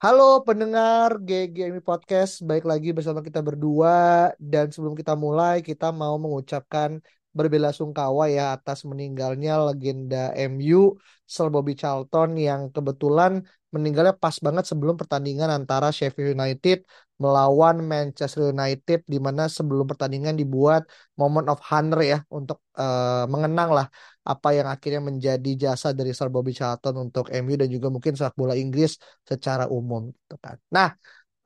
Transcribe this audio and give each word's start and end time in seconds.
Halo 0.00 0.40
pendengar 0.48 1.20
GGMI 1.28 1.84
Podcast, 1.84 2.40
baik 2.48 2.64
lagi 2.64 2.88
bersama 2.96 3.20
kita 3.20 3.44
berdua. 3.44 4.32
Dan 4.40 4.72
sebelum 4.72 4.96
kita 4.96 5.12
mulai 5.12 5.60
kita 5.60 5.92
mau 5.92 6.16
mengucapkan 6.16 7.04
berbela-sungkawa 7.30 8.26
ya 8.36 8.58
atas 8.58 8.82
meninggalnya 8.90 9.52
legenda 9.70 10.34
MU 10.34 10.98
Sir 11.24 11.46
Bobby 11.46 11.78
Charlton 11.78 12.34
yang 12.34 12.74
kebetulan 12.74 13.46
meninggalnya 13.70 14.14
pas 14.18 14.34
banget 14.42 14.66
sebelum 14.66 14.98
pertandingan 14.98 15.46
antara 15.46 15.94
Sheffield 15.94 16.34
United 16.34 16.82
melawan 17.22 17.86
Manchester 17.86 18.50
United 18.50 19.06
di 19.06 19.18
mana 19.22 19.46
sebelum 19.46 19.86
pertandingan 19.86 20.34
dibuat 20.34 20.90
moment 21.14 21.46
of 21.52 21.62
honor 21.70 22.02
ya 22.02 22.18
untuk 22.34 22.58
uh, 22.74 23.30
mengenang 23.30 23.70
lah 23.70 23.86
apa 24.26 24.48
yang 24.56 24.66
akhirnya 24.66 24.98
menjadi 24.98 25.50
jasa 25.70 25.94
dari 25.94 26.10
Sir 26.10 26.28
Bobby 26.34 26.50
Charlton 26.50 26.98
untuk 26.98 27.30
MU 27.30 27.54
dan 27.54 27.70
juga 27.70 27.88
mungkin 27.94 28.18
sepak 28.18 28.34
bola 28.34 28.58
Inggris 28.58 28.98
secara 29.22 29.70
umum 29.70 30.10
gitu 30.10 30.34
kan. 30.42 30.58
Nah, 30.74 30.88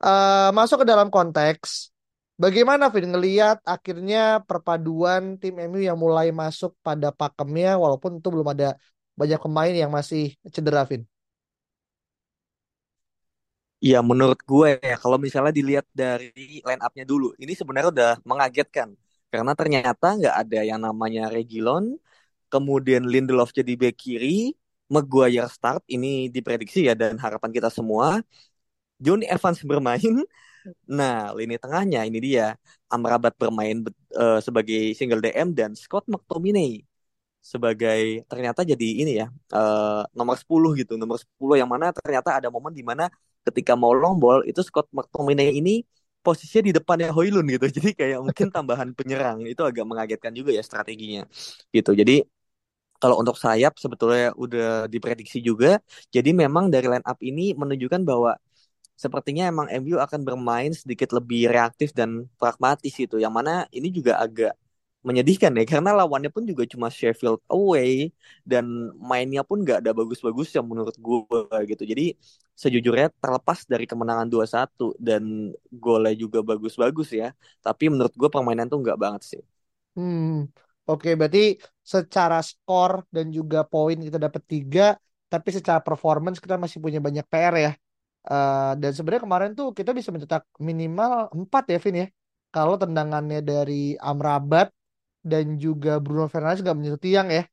uh, 0.01 0.49
masuk 0.49 0.81
ke 0.81 0.85
dalam 0.89 1.13
konteks 1.13 1.94
bagaimana 2.43 2.83
Vin 2.93 3.07
ngelihat 3.13 3.57
akhirnya 3.73 4.17
perpaduan 4.49 5.23
tim 5.41 5.55
MU 5.67 5.81
yang 5.89 5.97
mulai 6.05 6.27
masuk 6.41 6.71
pada 6.87 7.07
pakemnya 7.19 7.67
walaupun 7.83 8.11
itu 8.19 8.27
belum 8.33 8.49
ada 8.55 8.67
banyak 9.19 9.39
pemain 9.45 9.73
yang 9.81 9.91
masih 9.97 10.21
cedera 10.55 10.81
Vin. 10.89 11.01
Iya, 13.85 13.97
menurut 14.09 14.39
gue 14.49 14.67
ya, 14.81 14.95
kalau 15.03 15.17
misalnya 15.25 15.53
dilihat 15.59 15.85
dari 16.01 16.31
line 16.65 16.81
up-nya 16.85 17.05
dulu, 17.11 17.25
ini 17.41 17.53
sebenarnya 17.59 17.89
udah 17.93 18.11
mengagetkan. 18.29 18.89
Karena 19.31 19.51
ternyata 19.59 20.05
nggak 20.17 20.35
ada 20.41 20.59
yang 20.69 20.79
namanya 20.87 21.21
Regilon, 21.33 21.85
kemudian 22.53 23.03
Lindelof 23.11 23.51
jadi 23.59 23.73
back 23.81 23.95
kiri, 24.03 24.53
Maguire 24.93 25.49
start, 25.51 25.81
ini 25.95 26.29
diprediksi 26.35 26.87
ya, 26.89 26.93
dan 27.01 27.17
harapan 27.23 27.51
kita 27.57 27.69
semua. 27.73 28.21
Johnny 29.03 29.25
Evans 29.29 29.59
bermain, 29.65 30.15
nah 30.97 31.31
lini 31.37 31.55
tengahnya 31.63 31.99
ini 32.07 32.17
dia, 32.27 32.45
Amrabat 32.93 33.33
bermain 33.41 33.77
uh, 34.21 34.39
sebagai 34.45 34.93
single 34.97 35.21
DM, 35.23 35.47
dan 35.57 35.71
Scott 35.77 36.05
McTominay 36.11 36.81
sebagai 37.45 38.25
ternyata 38.25 38.65
jadi 38.65 38.87
ini 39.05 39.11
ya 39.21 39.27
uh, 39.53 40.01
nomor 40.17 40.35
10 40.41 40.81
gitu. 40.81 40.93
Nomor 40.97 41.17
10 41.21 41.61
yang 41.61 41.69
mana 41.69 41.93
ternyata 41.93 42.29
ada 42.41 42.47
momen 42.49 42.73
di 42.73 42.81
mana 42.81 43.05
ketika 43.45 43.77
mau 43.77 43.93
long 43.93 44.17
ball 44.17 44.41
itu 44.49 44.61
Scott 44.65 44.89
McTominay 44.89 45.53
ini 45.59 45.85
posisinya 46.25 46.63
di 46.69 46.73
depannya 46.73 47.09
Hoylund 47.13 47.45
gitu. 47.53 47.65
Jadi 47.77 47.89
kayak 47.93 48.19
mungkin 48.25 48.47
tambahan 48.49 48.89
penyerang. 48.97 49.45
Itu 49.45 49.61
agak 49.69 49.85
mengagetkan 49.85 50.33
juga 50.33 50.49
ya 50.57 50.63
strateginya 50.65 51.21
gitu. 51.69 51.93
Jadi 51.93 52.25
kalau 52.97 53.21
untuk 53.21 53.37
sayap 53.37 53.77
sebetulnya 53.77 54.33
udah 54.33 54.89
diprediksi 54.89 55.37
juga. 55.45 55.77
Jadi 56.09 56.33
memang 56.33 56.73
dari 56.73 56.87
line 56.89 57.05
up 57.05 57.19
ini 57.21 57.53
menunjukkan 57.53 58.01
bahwa 58.01 58.33
sepertinya 58.95 59.43
emang 59.51 59.67
MU 59.71 59.97
akan 60.01 60.21
bermain 60.27 60.71
sedikit 60.75 61.09
lebih 61.17 61.51
reaktif 61.53 61.91
dan 61.95 62.27
pragmatis 62.39 62.91
gitu 62.95 63.15
yang 63.23 63.33
mana 63.35 63.67
ini 63.75 63.87
juga 63.91 64.19
agak 64.23 64.55
menyedihkan 65.05 65.53
ya 65.53 65.63
karena 65.69 65.93
lawannya 65.93 66.33
pun 66.33 66.43
juga 66.49 66.65
cuma 66.65 66.89
Sheffield 66.89 67.37
away 67.53 68.09
dan 68.41 68.65
mainnya 68.97 69.45
pun 69.45 69.61
gak 69.61 69.85
ada 69.85 69.93
bagus-bagus 69.93 70.49
yang 70.57 70.65
menurut 70.65 70.97
gue 70.97 71.45
gitu. 71.69 71.83
Jadi 71.85 72.03
sejujurnya 72.57 73.13
terlepas 73.21 73.59
dari 73.69 73.85
kemenangan 73.85 74.25
2-1 74.33 74.97
dan 74.97 75.53
golnya 75.69 76.13
juga 76.17 76.41
bagus-bagus 76.41 77.13
ya. 77.13 77.27
Tapi 77.61 77.83
menurut 77.93 78.13
gue 78.17 78.29
permainan 78.33 78.65
tuh 78.71 78.81
nggak 78.81 78.97
banget 78.97 79.21
sih. 79.37 79.41
Hmm, 79.95 80.51
oke 80.89 81.07
berarti 81.19 81.39
secara 81.93 82.35
skor 82.49 82.91
dan 83.15 83.25
juga 83.37 83.57
poin 83.71 83.95
kita 84.07 84.17
dapat 84.25 84.43
tiga, 84.51 84.81
tapi 85.31 85.49
secara 85.57 85.79
performance 85.87 86.37
kita 86.43 86.55
masih 86.63 86.79
punya 86.83 86.99
banyak 87.05 87.23
PR 87.31 87.55
ya. 87.65 87.71
Uh, 88.25 88.73
dan 88.81 88.89
sebenarnya 88.89 89.23
kemarin 89.27 89.51
tuh 89.53 89.69
kita 89.77 89.93
bisa 89.93 90.09
mencetak 90.09 90.49
minimal 90.57 91.29
4 91.29 91.63
ya 91.73 91.79
Vin 91.83 91.95
ya. 92.03 92.07
Kalau 92.49 92.75
tendangannya 92.79 93.43
dari 93.43 93.99
Amrabat, 93.99 94.71
dan 95.25 95.57
juga 95.57 95.97
Bruno 95.97 96.29
Fernandes 96.29 96.61
nggak 96.61 96.77
menyentuh 96.77 97.01
tiang 97.01 97.27
ya. 97.33 97.43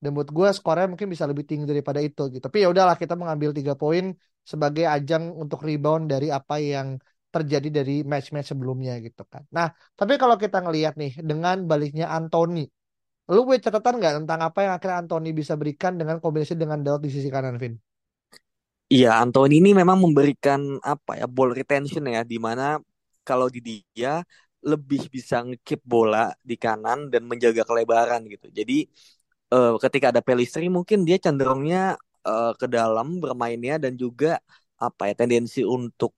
Dan 0.00 0.16
buat 0.16 0.32
gue 0.32 0.48
skornya 0.56 0.88
mungkin 0.88 1.12
bisa 1.12 1.28
lebih 1.28 1.44
tinggi 1.44 1.68
daripada 1.68 2.00
itu 2.00 2.32
gitu. 2.32 2.40
Tapi 2.40 2.64
ya 2.64 2.72
udahlah 2.72 2.96
kita 2.96 3.14
mengambil 3.20 3.52
tiga 3.52 3.76
poin 3.76 4.16
sebagai 4.40 4.88
ajang 4.88 5.36
untuk 5.36 5.60
rebound 5.60 6.08
dari 6.08 6.32
apa 6.32 6.56
yang 6.56 6.96
terjadi 7.28 7.68
dari 7.68 7.94
match-match 8.08 8.56
sebelumnya 8.56 8.96
gitu 9.04 9.20
kan. 9.28 9.44
Nah, 9.52 9.68
tapi 9.92 10.16
kalau 10.16 10.40
kita 10.40 10.64
ngelihat 10.64 10.96
nih 10.96 11.20
dengan 11.20 11.68
baliknya 11.68 12.08
Anthony, 12.08 12.64
lu 13.28 13.44
punya 13.44 13.60
catatan 13.68 14.00
nggak 14.00 14.14
tentang 14.24 14.40
apa 14.40 14.58
yang 14.64 14.72
akhirnya 14.72 14.96
Anthony 15.04 15.36
bisa 15.36 15.52
berikan 15.60 16.00
dengan 16.00 16.16
kombinasi 16.24 16.56
dengan 16.56 16.80
Dalot 16.80 17.04
di 17.04 17.12
sisi 17.12 17.28
kanan, 17.28 17.60
Vin? 17.60 17.76
Iya, 18.92 19.08
Anthony 19.22 19.60
ini 19.60 19.70
memang 19.80 19.98
memberikan 20.04 20.60
apa 20.80 21.20
ya 21.20 21.26
ball 21.28 21.52
retention 21.58 22.04
ya, 22.08 22.20
di 22.24 22.36
mana 22.46 22.80
kalau 23.28 23.46
di 23.52 23.60
dia 23.92 24.24
lebih 24.64 25.12
bisa 25.14 25.44
ngekip 25.44 25.80
bola 25.84 26.32
di 26.40 26.56
kanan 26.56 26.98
dan 27.12 27.22
menjaga 27.30 27.62
kelebaran 27.68 28.20
gitu. 28.32 28.48
Jadi 28.58 28.88
uh, 29.52 29.76
ketika 29.84 30.06
ada 30.12 30.22
Pelistri 30.24 30.66
mungkin 30.76 30.98
dia 31.08 31.16
cenderungnya 31.20 32.00
uh, 32.28 32.52
ke 32.60 32.66
dalam 32.76 33.20
bermainnya 33.22 33.76
dan 33.84 33.92
juga 34.00 34.40
apa 34.80 35.02
ya 35.12 35.14
tendensi 35.20 35.60
untuk 35.76 36.12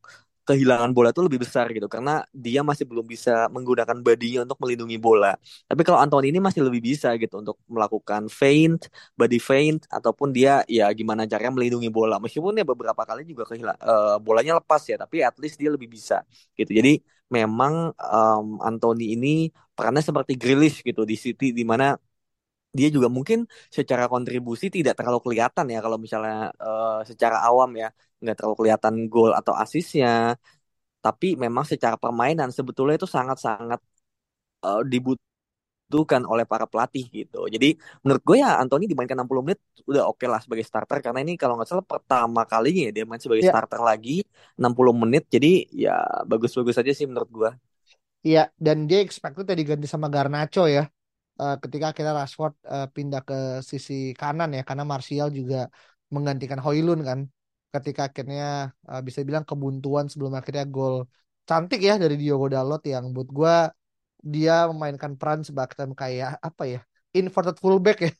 kehilangan 0.50 0.90
bola 0.96 1.08
itu 1.14 1.22
lebih 1.26 1.40
besar 1.44 1.66
gitu 1.76 1.86
karena 1.94 2.26
dia 2.34 2.60
masih 2.66 2.84
belum 2.90 3.06
bisa 3.06 3.30
menggunakan 3.54 3.98
badinya 4.06 4.40
untuk 4.46 4.58
melindungi 4.62 4.98
bola. 5.06 5.32
Tapi 5.70 5.82
kalau 5.86 5.98
Anthony 6.02 6.26
ini 6.34 6.40
masih 6.46 6.60
lebih 6.66 6.82
bisa 6.90 7.08
gitu 7.22 7.34
untuk 7.42 7.56
melakukan 7.70 8.22
feint, 8.38 8.90
body 9.18 9.38
feint 9.48 9.80
ataupun 9.96 10.28
dia 10.36 10.66
ya 10.66 10.90
gimana 10.98 11.22
caranya 11.30 11.52
melindungi 11.56 11.88
bola. 11.98 12.18
Meskipun 12.24 12.52
ya 12.60 12.64
beberapa 12.66 13.02
kali 13.08 13.22
juga 13.30 13.42
kehilang 13.50 13.78
uh, 13.80 14.16
bolanya 14.26 14.52
lepas 14.58 14.82
ya, 14.90 14.96
tapi 14.98 15.22
at 15.22 15.36
least 15.42 15.56
dia 15.62 15.70
lebih 15.70 15.88
bisa 15.96 16.26
gitu. 16.58 16.70
Jadi 16.78 16.90
memang 17.30 17.94
um, 17.94 18.46
Anthony 18.66 19.14
ini 19.14 19.28
perannya 19.74 20.02
seperti 20.02 20.32
Grealish 20.40 20.82
gitu 20.82 21.02
di 21.06 21.14
City 21.14 21.54
di 21.54 21.62
mana 21.62 21.94
dia 22.78 22.88
juga 22.94 23.08
mungkin 23.10 23.38
secara 23.76 24.06
kontribusi 24.12 24.70
tidak 24.70 24.94
terlalu 24.98 25.18
kelihatan 25.26 25.66
ya 25.74 25.78
kalau 25.84 25.98
misalnya 25.98 26.54
uh, 26.62 27.02
secara 27.10 27.36
awam 27.48 27.70
ya 27.82 27.88
nggak 28.20 28.36
terlalu 28.36 28.56
kelihatan 28.60 28.94
gol 29.12 29.32
atau 29.32 29.54
asisnya 29.56 30.36
tapi 31.00 31.34
memang 31.34 31.64
secara 31.64 31.96
permainan 31.96 32.52
sebetulnya 32.52 33.00
itu 33.00 33.08
sangat-sangat 33.08 33.80
uh, 34.64 34.84
dibutuhkan 34.84 36.22
oleh 36.28 36.44
para 36.44 36.68
pelatih 36.68 37.08
gitu. 37.08 37.48
Jadi 37.48 37.80
menurut 38.04 38.22
gue 38.22 38.36
ya 38.44 38.60
Anthony 38.60 38.84
dimainkan 38.84 39.16
60 39.16 39.44
menit 39.44 39.60
udah 39.88 40.04
oke 40.06 40.20
okay 40.20 40.28
lah 40.28 40.40
sebagai 40.44 40.64
starter. 40.68 41.00
Karena 41.00 41.24
ini 41.24 41.40
kalau 41.40 41.56
nggak 41.56 41.68
salah 41.68 41.86
pertama 41.88 42.44
kalinya 42.44 42.88
ya 42.88 42.92
dia 43.00 43.04
main 43.08 43.20
sebagai 43.20 43.48
yeah. 43.48 43.52
starter 43.56 43.80
lagi 43.80 44.22
60 44.60 44.92
menit. 44.92 45.24
Jadi 45.32 45.72
ya 45.72 45.96
bagus-bagus 46.28 46.76
aja 46.76 46.92
sih 46.92 47.08
menurut 47.08 47.30
gue. 47.32 47.50
Iya, 48.20 48.52
dan 48.60 48.84
dia 48.84 49.00
expected 49.00 49.48
ya 49.48 49.56
diganti 49.56 49.88
sama 49.88 50.12
Garnacho 50.12 50.68
ya. 50.68 50.84
Uh, 51.40 51.56
ketika 51.56 51.96
akhirnya 51.96 52.12
Rashford 52.20 52.52
uh, 52.68 52.84
pindah 52.92 53.24
ke 53.24 53.64
sisi 53.64 54.12
kanan 54.12 54.52
ya. 54.52 54.60
Karena 54.60 54.84
Martial 54.84 55.32
juga 55.32 55.72
menggantikan 56.12 56.60
Hoylund 56.60 57.00
kan 57.00 57.24
ketika 57.74 58.10
akhirnya 58.10 58.74
uh, 58.90 59.00
bisa 59.06 59.20
bilang 59.28 59.44
kebuntuan 59.46 60.06
sebelum 60.10 60.32
akhirnya 60.38 60.64
gol 60.66 61.06
cantik 61.48 61.80
ya 61.88 61.94
dari 62.02 62.14
Diogo 62.20 62.46
Dalot 62.50 62.82
yang 62.86 63.04
buat 63.14 63.28
gue 63.30 63.54
dia 64.20 64.68
memainkan 64.70 65.16
peran 65.16 65.40
sebagai 65.46 65.74
kayak 65.96 66.36
apa 66.38 66.62
ya 66.68 66.80
inverted 67.16 67.56
fullback 67.62 67.98
ya 68.06 68.12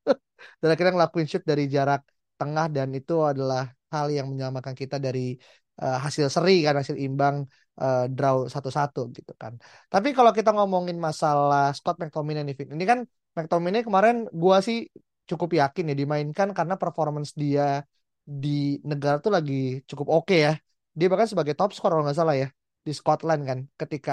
dan 0.60 0.68
akhirnya 0.72 0.92
ngelakuin 0.96 1.26
shoot 1.26 1.44
dari 1.44 1.64
jarak 1.66 2.00
tengah 2.40 2.66
dan 2.72 2.88
itu 2.96 3.20
adalah 3.20 3.68
hal 3.92 4.06
yang 4.08 4.30
menyelamatkan 4.30 4.72
kita 4.72 4.96
dari 4.96 5.36
uh, 5.82 5.98
hasil 6.04 6.30
seri 6.32 6.62
kan 6.64 6.78
hasil 6.80 6.96
imbang 6.96 7.44
uh, 7.82 8.06
draw 8.08 8.46
satu-satu 8.46 9.10
gitu 9.16 9.32
kan. 9.36 9.58
Tapi 9.92 10.14
kalau 10.16 10.30
kita 10.30 10.54
ngomongin 10.54 10.96
masalah 10.96 11.74
Scott 11.76 11.98
McTominay 12.00 12.46
nih, 12.46 12.56
ini 12.70 12.84
kan 12.86 13.04
McTominay 13.36 13.82
kemarin 13.82 14.30
gua 14.30 14.62
sih 14.62 14.88
cukup 15.28 15.50
yakin 15.60 15.90
ya 15.90 15.94
dimainkan 15.94 16.48
karena 16.56 16.74
performance 16.74 17.30
dia 17.36 17.86
di 18.30 18.78
negara 18.86 19.18
tuh 19.18 19.34
lagi 19.34 19.82
cukup 19.90 20.06
oke 20.10 20.30
okay 20.30 20.38
ya. 20.46 20.52
Dia 20.94 21.06
bahkan 21.10 21.28
sebagai 21.30 21.54
top 21.58 21.70
scorer 21.74 21.98
kalau 21.98 22.04
nggak 22.06 22.18
salah 22.18 22.36
ya 22.38 22.48
di 22.80 22.92
Scotland 22.96 23.42
kan 23.44 23.58
ketika 23.76 24.12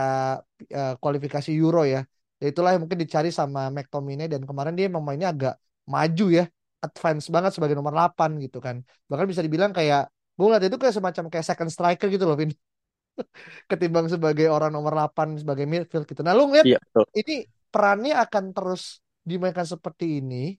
uh, 0.76 0.94
kualifikasi 1.00 1.50
Euro 1.56 1.88
ya 1.88 2.04
Ya 2.38 2.54
itulah 2.54 2.78
yang 2.78 2.86
mungkin 2.86 3.02
dicari 3.02 3.34
sama 3.34 3.74
McTominay 3.74 4.30
dan 4.30 4.46
kemarin 4.46 4.78
dia 4.78 4.86
emang 4.86 5.02
mainnya 5.02 5.34
agak 5.34 5.58
maju 5.90 6.26
ya, 6.30 6.46
advance 6.86 7.34
banget 7.34 7.52
sebagai 7.58 7.74
nomor 7.74 7.94
8 7.98 8.38
gitu 8.38 8.62
kan. 8.62 8.86
Bahkan 9.10 9.26
bisa 9.26 9.42
dibilang 9.42 9.74
kayak 9.74 10.14
gue 10.38 10.46
ngeliat 10.46 10.70
itu 10.70 10.78
kayak 10.78 10.94
semacam 10.94 11.24
kayak 11.34 11.46
second 11.50 11.72
striker 11.74 12.08
gitu 12.14 12.30
loh, 12.30 12.38
Vin. 12.38 12.54
Ketimbang 13.70 14.06
sebagai 14.06 14.54
orang 14.54 14.70
nomor 14.70 14.94
8 14.94 15.42
sebagai 15.42 15.66
midfield 15.66 16.06
gitu. 16.06 16.22
Nah, 16.22 16.38
lu 16.38 16.46
ngeliat 16.46 16.78
betul. 16.78 17.06
ini 17.18 17.50
perannya 17.74 18.14
akan 18.14 18.54
terus 18.54 19.02
dimainkan 19.26 19.66
seperti 19.66 20.22
ini 20.22 20.54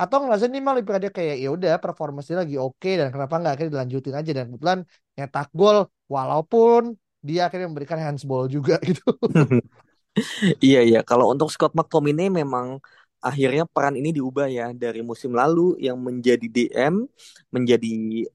atau 0.00 0.16
ngerasa 0.22 0.44
ini 0.50 0.58
malah 0.66 0.82
ada 0.98 1.08
kayak 1.16 1.36
ya 1.42 1.48
udah 1.56 1.70
performanya 1.84 2.34
lagi 2.42 2.54
oke 2.64 2.88
dan 3.00 3.08
kenapa 3.14 3.34
nggak 3.40 3.52
akhirnya 3.54 3.72
dilanjutin 3.76 4.14
aja 4.20 4.30
dan 4.38 4.44
kebetulan 4.50 4.80
nyetak 5.16 5.48
gol 5.58 5.78
walaupun 6.14 6.82
dia 7.26 7.40
akhirnya 7.46 7.66
memberikan 7.70 7.98
handsball 8.04 8.44
juga 8.54 8.74
gitu. 8.88 9.02
Iya 10.64 10.78
iya, 10.88 10.98
kalau 11.08 11.26
untuk 11.32 11.48
Scott 11.54 11.72
McTominay 11.78 12.28
memang 12.40 12.66
akhirnya 13.28 13.64
peran 13.74 13.94
ini 14.00 14.10
diubah 14.16 14.46
ya. 14.50 14.66
Dari 14.74 15.00
musim 15.00 15.30
lalu 15.40 15.78
yang 15.78 15.98
menjadi 16.02 16.46
DM 16.50 16.94
menjadi 17.54 17.88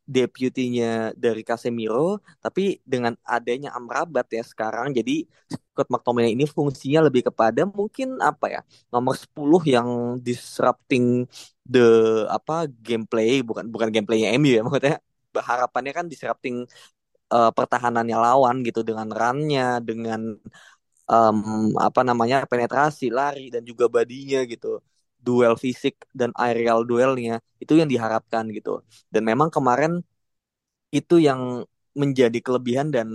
deputinya 0.08 1.12
dari 1.14 1.42
Casemiro, 1.44 2.24
tapi 2.44 2.80
dengan 2.88 3.14
adanya 3.28 3.76
Amrabat 3.78 4.28
ya 4.32 4.44
sekarang. 4.48 4.96
Jadi 4.98 5.28
Scott 5.52 5.88
McTominay 5.94 6.32
ini 6.34 6.46
fungsinya 6.50 7.06
lebih 7.08 7.30
kepada 7.30 7.62
mungkin 7.68 8.18
apa 8.24 8.46
ya 8.50 8.62
nomor 8.90 9.14
10 9.20 9.62
yang 9.68 9.90
disrupting 10.24 11.28
the 11.68 11.84
apa 12.32 12.66
gameplay. 12.82 13.44
Bukan 13.44 13.68
bukan 13.70 13.90
gameplaynya 13.94 14.34
MU 14.40 14.52
ya 14.56 14.62
maksudnya 14.66 14.98
harapannya 15.38 15.94
kan 15.94 16.06
disrupting 16.10 16.66
uh, 17.34 17.52
pertahanannya 17.58 18.18
lawan 18.18 18.56
gitu 18.68 18.82
dengan 18.88 19.08
runnya 19.12 19.84
dengan 19.84 20.40
um, 21.12 21.74
apa 21.80 22.02
namanya 22.08 22.44
penetrasi, 22.52 23.10
lari 23.12 23.50
dan 23.54 23.64
juga 23.68 23.86
badinya 23.92 24.44
gitu. 24.48 24.80
Duel 25.18 25.56
fisik 25.60 25.96
dan 26.16 26.32
aerial 26.38 26.86
duelnya 26.88 27.42
itu 27.60 27.74
yang 27.80 27.90
diharapkan 27.90 28.48
gitu. 28.54 28.84
Dan 29.14 29.24
memang 29.28 29.50
kemarin 29.52 30.00
itu 30.94 31.20
yang 31.20 31.66
menjadi 31.98 32.40
kelebihan 32.46 32.88
dan 32.94 33.08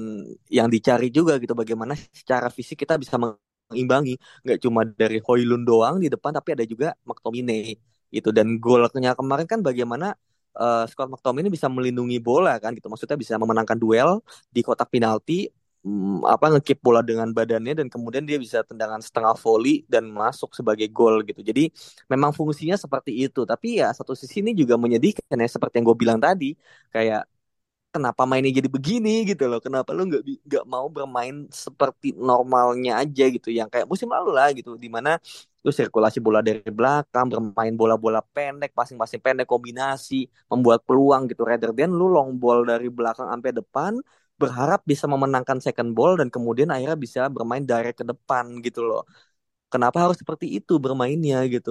yang 0.50 0.66
dicari 0.66 1.08
juga 1.08 1.38
gitu 1.38 1.54
bagaimana 1.54 1.94
secara 2.10 2.50
fisik 2.50 2.82
kita 2.82 2.98
bisa 2.98 3.14
mengimbangi 3.14 4.18
nggak 4.42 4.58
cuma 4.58 4.82
dari 4.82 5.22
Hoylund 5.22 5.62
doang 5.62 6.02
di 6.02 6.10
depan 6.10 6.34
tapi 6.34 6.58
ada 6.58 6.64
juga 6.66 6.90
McTominay 7.06 7.78
itu 8.10 8.28
dan 8.34 8.58
golnya 8.58 9.14
kemarin 9.14 9.46
kan 9.46 9.62
bagaimana 9.62 10.18
uh, 10.58 10.84
Scott 10.90 11.08
McTominay 11.14 11.48
bisa 11.48 11.70
melindungi 11.70 12.18
bola 12.18 12.58
kan 12.58 12.74
gitu 12.74 12.90
maksudnya 12.90 13.16
bisa 13.16 13.38
memenangkan 13.38 13.78
duel 13.78 14.20
di 14.50 14.60
kotak 14.66 14.90
penalti 14.90 15.48
mm, 15.86 16.26
apa 16.34 16.44
ngekip 16.56 16.78
bola 16.86 17.00
dengan 17.08 17.28
badannya 17.36 17.72
dan 17.78 17.86
kemudian 17.92 18.24
dia 18.28 18.38
bisa 18.40 18.62
tendangan 18.66 19.00
setengah 19.02 19.34
volley 19.38 19.82
dan 19.92 20.04
masuk 20.10 20.50
sebagai 20.58 20.86
gol 20.90 21.22
gitu. 21.28 21.40
Jadi 21.42 21.70
memang 22.12 22.30
fungsinya 22.34 22.76
seperti 22.78 23.10
itu. 23.26 23.40
Tapi 23.46 23.82
ya 23.82 23.90
satu 23.94 24.12
sisi 24.18 24.40
ini 24.44 24.52
juga 24.56 24.74
menyedihkan 24.80 25.36
ya 25.38 25.48
seperti 25.50 25.74
yang 25.82 25.86
gue 25.90 25.98
bilang 26.02 26.18
tadi 26.22 26.54
kayak 26.94 27.26
kenapa 27.92 28.22
mainnya 28.24 28.52
jadi 28.58 28.70
begini 28.72 29.10
gitu 29.28 29.44
loh 29.52 29.60
kenapa 29.60 29.92
lu 29.92 30.08
nggak 30.08 30.22
nggak 30.48 30.64
mau 30.64 30.86
bermain 30.88 31.44
seperti 31.52 32.16
normalnya 32.16 32.90
aja 33.04 33.22
gitu 33.28 33.48
yang 33.52 33.68
kayak 33.72 33.84
musim 33.90 34.08
lalu 34.08 34.32
lah 34.32 34.48
gitu 34.56 34.80
di 34.80 34.88
mana 34.88 35.20
lu 35.62 35.70
sirkulasi 35.70 36.18
bola 36.24 36.40
dari 36.40 36.64
belakang 36.72 37.28
bermain 37.30 37.74
bola-bola 37.76 38.20
pendek 38.34 38.72
passing-passing 38.72 39.20
pendek 39.20 39.46
kombinasi 39.46 40.24
membuat 40.50 40.80
peluang 40.88 41.28
gitu 41.30 41.44
rather 41.44 41.70
than 41.76 41.92
lu 41.92 42.08
long 42.08 42.32
ball 42.40 42.64
dari 42.64 42.88
belakang 42.88 43.28
sampai 43.28 43.52
depan 43.60 43.92
berharap 44.40 44.80
bisa 44.90 45.06
memenangkan 45.12 45.58
second 45.64 45.90
ball 45.96 46.12
dan 46.20 46.28
kemudian 46.34 46.68
akhirnya 46.74 46.98
bisa 47.06 47.20
bermain 47.34 47.62
direct 47.70 47.96
ke 48.02 48.04
depan 48.10 48.44
gitu 48.66 48.80
loh. 48.88 49.02
Kenapa 49.72 49.98
harus 50.04 50.18
seperti 50.22 50.46
itu 50.58 50.72
bermainnya 50.84 51.36
gitu? 51.54 51.70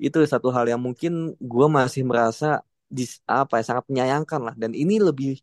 Itu 0.00 0.18
satu 0.32 0.48
hal 0.56 0.66
yang 0.72 0.80
mungkin 0.86 1.12
gue 1.38 1.66
masih 1.78 2.02
merasa 2.10 2.46
di 2.88 3.04
apa 3.28 3.54
ya 3.60 3.64
sangat 3.70 3.84
menyayangkan 3.90 4.40
lah. 4.46 4.54
Dan 4.62 4.72
ini 4.74 4.94
lebih 5.08 5.38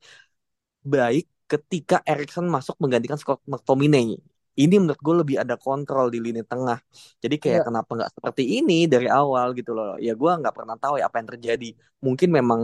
baik 0.94 1.26
ketika 1.52 1.96
Erikson 2.10 2.46
masuk 2.56 2.76
menggantikan 2.82 3.18
Scott 3.22 3.42
McTominay. 3.52 4.18
Ini 4.56 4.76
menurut 4.80 5.02
gue 5.04 5.16
lebih 5.22 5.38
ada 5.44 5.56
kontrol 5.60 6.08
di 6.14 6.20
lini 6.24 6.40
tengah. 6.48 6.80
Jadi 7.24 7.36
kayak 7.44 7.62
Iya. 7.62 7.68
kenapa 7.68 7.90
nggak 7.98 8.12
seperti 8.16 8.44
ini 8.64 8.88
dari 8.88 9.08
awal 9.12 9.52
gitu 9.58 9.72
loh. 9.78 10.00
Ya 10.00 10.12
gue 10.16 10.32
nggak 10.40 10.54
pernah 10.58 10.76
tahu 10.80 10.94
ya 11.00 11.06
apa 11.12 11.18
yang 11.20 11.30
terjadi. 11.36 11.68
Mungkin 12.06 12.30
memang 12.32 12.62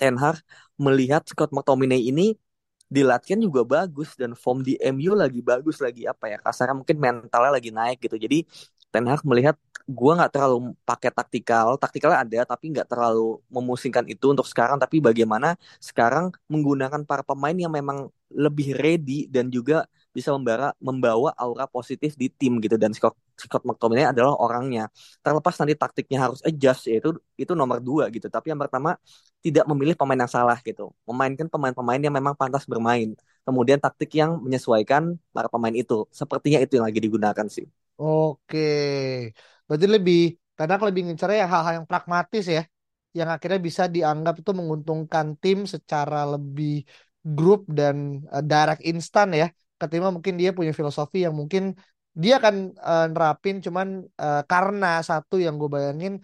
Ten 0.00 0.14
Hag 0.22 0.36
melihat 0.80 1.22
Scott 1.30 1.50
McTominay 1.56 2.00
ini 2.10 2.22
di 2.92 3.00
latihan 3.00 3.40
juga 3.40 3.64
bagus 3.64 4.12
dan 4.20 4.36
form 4.36 4.60
di 4.60 4.76
MU 4.76 5.16
lagi 5.16 5.40
bagus 5.40 5.80
lagi 5.80 6.04
apa 6.04 6.28
ya 6.28 6.38
kasarnya 6.44 6.76
mungkin 6.76 6.96
mentalnya 7.00 7.52
lagi 7.56 7.70
naik 7.72 7.98
gitu. 8.04 8.16
Jadi 8.20 8.44
Ten 8.92 9.08
Hag 9.08 9.24
melihat 9.24 9.56
gue 9.88 10.12
nggak 10.14 10.30
terlalu 10.30 10.76
pakai 10.86 11.10
taktikal 11.10 11.74
taktikalnya 11.80 12.18
ada 12.22 12.38
tapi 12.54 12.70
nggak 12.70 12.86
terlalu 12.92 13.40
memusingkan 13.48 14.04
itu 14.12 14.28
untuk 14.28 14.44
sekarang. 14.44 14.76
Tapi 14.76 15.00
bagaimana 15.00 15.56
sekarang 15.80 16.28
menggunakan 16.52 17.00
para 17.08 17.24
pemain 17.24 17.56
yang 17.56 17.72
memang 17.72 18.12
lebih 18.28 18.76
ready 18.76 19.24
dan 19.28 19.48
juga 19.48 19.88
bisa 20.12 20.28
membawa 20.36 20.76
membawa 20.76 21.32
aura 21.40 21.64
positif 21.64 22.12
di 22.20 22.28
tim 22.28 22.60
gitu. 22.60 22.76
Dan 22.76 22.92
Scott 22.92 23.16
Scott 23.42 23.62
McTominay 23.68 24.06
adalah 24.12 24.38
orangnya 24.38 24.86
terlepas 25.24 25.54
nanti 25.60 25.74
taktiknya 25.74 26.18
harus 26.30 26.40
adjust 26.46 26.86
ya 26.88 27.02
itu 27.42 27.52
nomor 27.58 27.78
dua 27.82 28.04
gitu 28.14 28.26
tapi 28.30 28.54
yang 28.54 28.60
pertama 28.62 28.94
tidak 29.42 29.64
memilih 29.70 29.94
pemain 29.98 30.20
yang 30.22 30.32
salah 30.32 30.58
gitu 30.62 30.94
memainkan 31.08 31.46
pemain-pemain 31.50 32.00
yang 32.00 32.14
memang 32.14 32.34
pantas 32.38 32.64
bermain 32.70 33.18
kemudian 33.42 33.78
taktik 33.82 34.10
yang 34.14 34.38
menyesuaikan 34.38 35.18
para 35.34 35.48
pemain 35.50 35.74
itu 35.74 36.06
sepertinya 36.14 36.58
itu 36.62 36.78
yang 36.78 36.86
lagi 36.88 37.00
digunakan 37.02 37.46
sih 37.50 37.66
Oke. 38.02 38.58
Berarti 39.68 39.86
lebih 39.86 40.18
Tenak 40.52 40.80
lebih 40.86 41.02
ngincernya 41.08 41.48
hal-hal 41.52 41.72
yang 41.80 41.86
pragmatis 41.90 42.44
ya. 42.56 42.62
Yang 43.18 43.28
akhirnya 43.34 43.60
bisa 43.68 43.82
dianggap 43.94 44.34
itu 44.40 44.52
menguntungkan 44.60 45.26
tim 45.42 45.58
secara 45.74 46.28
lebih 46.34 46.84
grup 47.36 47.60
dan 47.78 47.96
uh, 48.34 48.44
direct 48.44 48.84
instan 48.84 49.28
ya. 49.32 49.46
Ketimbang 49.80 50.12
mungkin 50.16 50.34
dia 50.40 50.50
punya 50.52 50.72
filosofi 50.78 51.24
yang 51.26 51.34
mungkin 51.40 51.62
dia 52.12 52.36
akan 52.40 52.76
uh, 52.76 53.06
nerapin 53.08 53.56
cuman 53.64 54.04
uh, 54.20 54.42
karena 54.44 55.00
satu 55.00 55.40
yang 55.40 55.56
gue 55.56 55.70
bayangin 55.72 56.20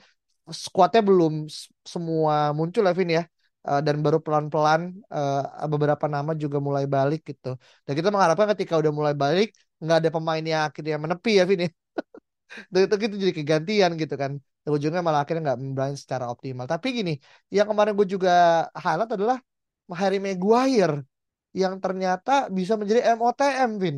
skuadnya 0.49 1.01
belum 1.05 1.49
semua 1.85 2.53
muncul 2.57 2.85
ya 2.89 2.95
ya. 2.95 3.25
Uh, 3.69 3.85
dan 3.85 4.01
baru 4.01 4.23
pelan-pelan 4.25 4.97
uh, 5.13 5.67
beberapa 5.69 6.07
nama 6.09 6.33
juga 6.33 6.57
mulai 6.57 6.89
balik 6.89 7.21
gitu. 7.29 7.59
Dan 7.85 7.93
kita 7.99 8.09
mengharapkan 8.09 8.49
ketika 8.57 8.81
udah 8.81 8.93
mulai 8.95 9.13
balik 9.13 9.53
nggak 9.83 9.97
ada 10.01 10.11
pemain 10.15 10.41
yang 10.41 10.63
akhirnya 10.69 10.97
menepi 10.97 11.31
ya 11.37 11.45
Vin 11.49 11.61
ya. 11.67 11.71
Itu 12.73 12.95
gitu 12.97 13.15
jadi 13.21 13.33
kegantian 13.39 13.91
gitu 14.01 14.15
kan. 14.17 14.33
Dan 14.63 14.71
ujungnya 14.77 15.01
malah 15.05 15.21
akhirnya 15.25 15.53
nggak 15.53 15.61
bermain 15.61 15.97
secara 16.01 16.25
optimal. 16.33 16.65
Tapi 16.65 16.87
gini, 16.99 17.13
yang 17.53 17.67
kemarin 17.69 17.93
gue 17.99 18.07
juga 18.09 18.31
highlight 18.73 19.13
adalah 19.17 19.37
Harry 20.01 20.17
Maguire 20.21 21.05
yang 21.53 21.75
ternyata 21.85 22.49
bisa 22.49 22.73
menjadi 22.81 23.01
MOTM, 23.17 23.71
Vin. 23.83 23.97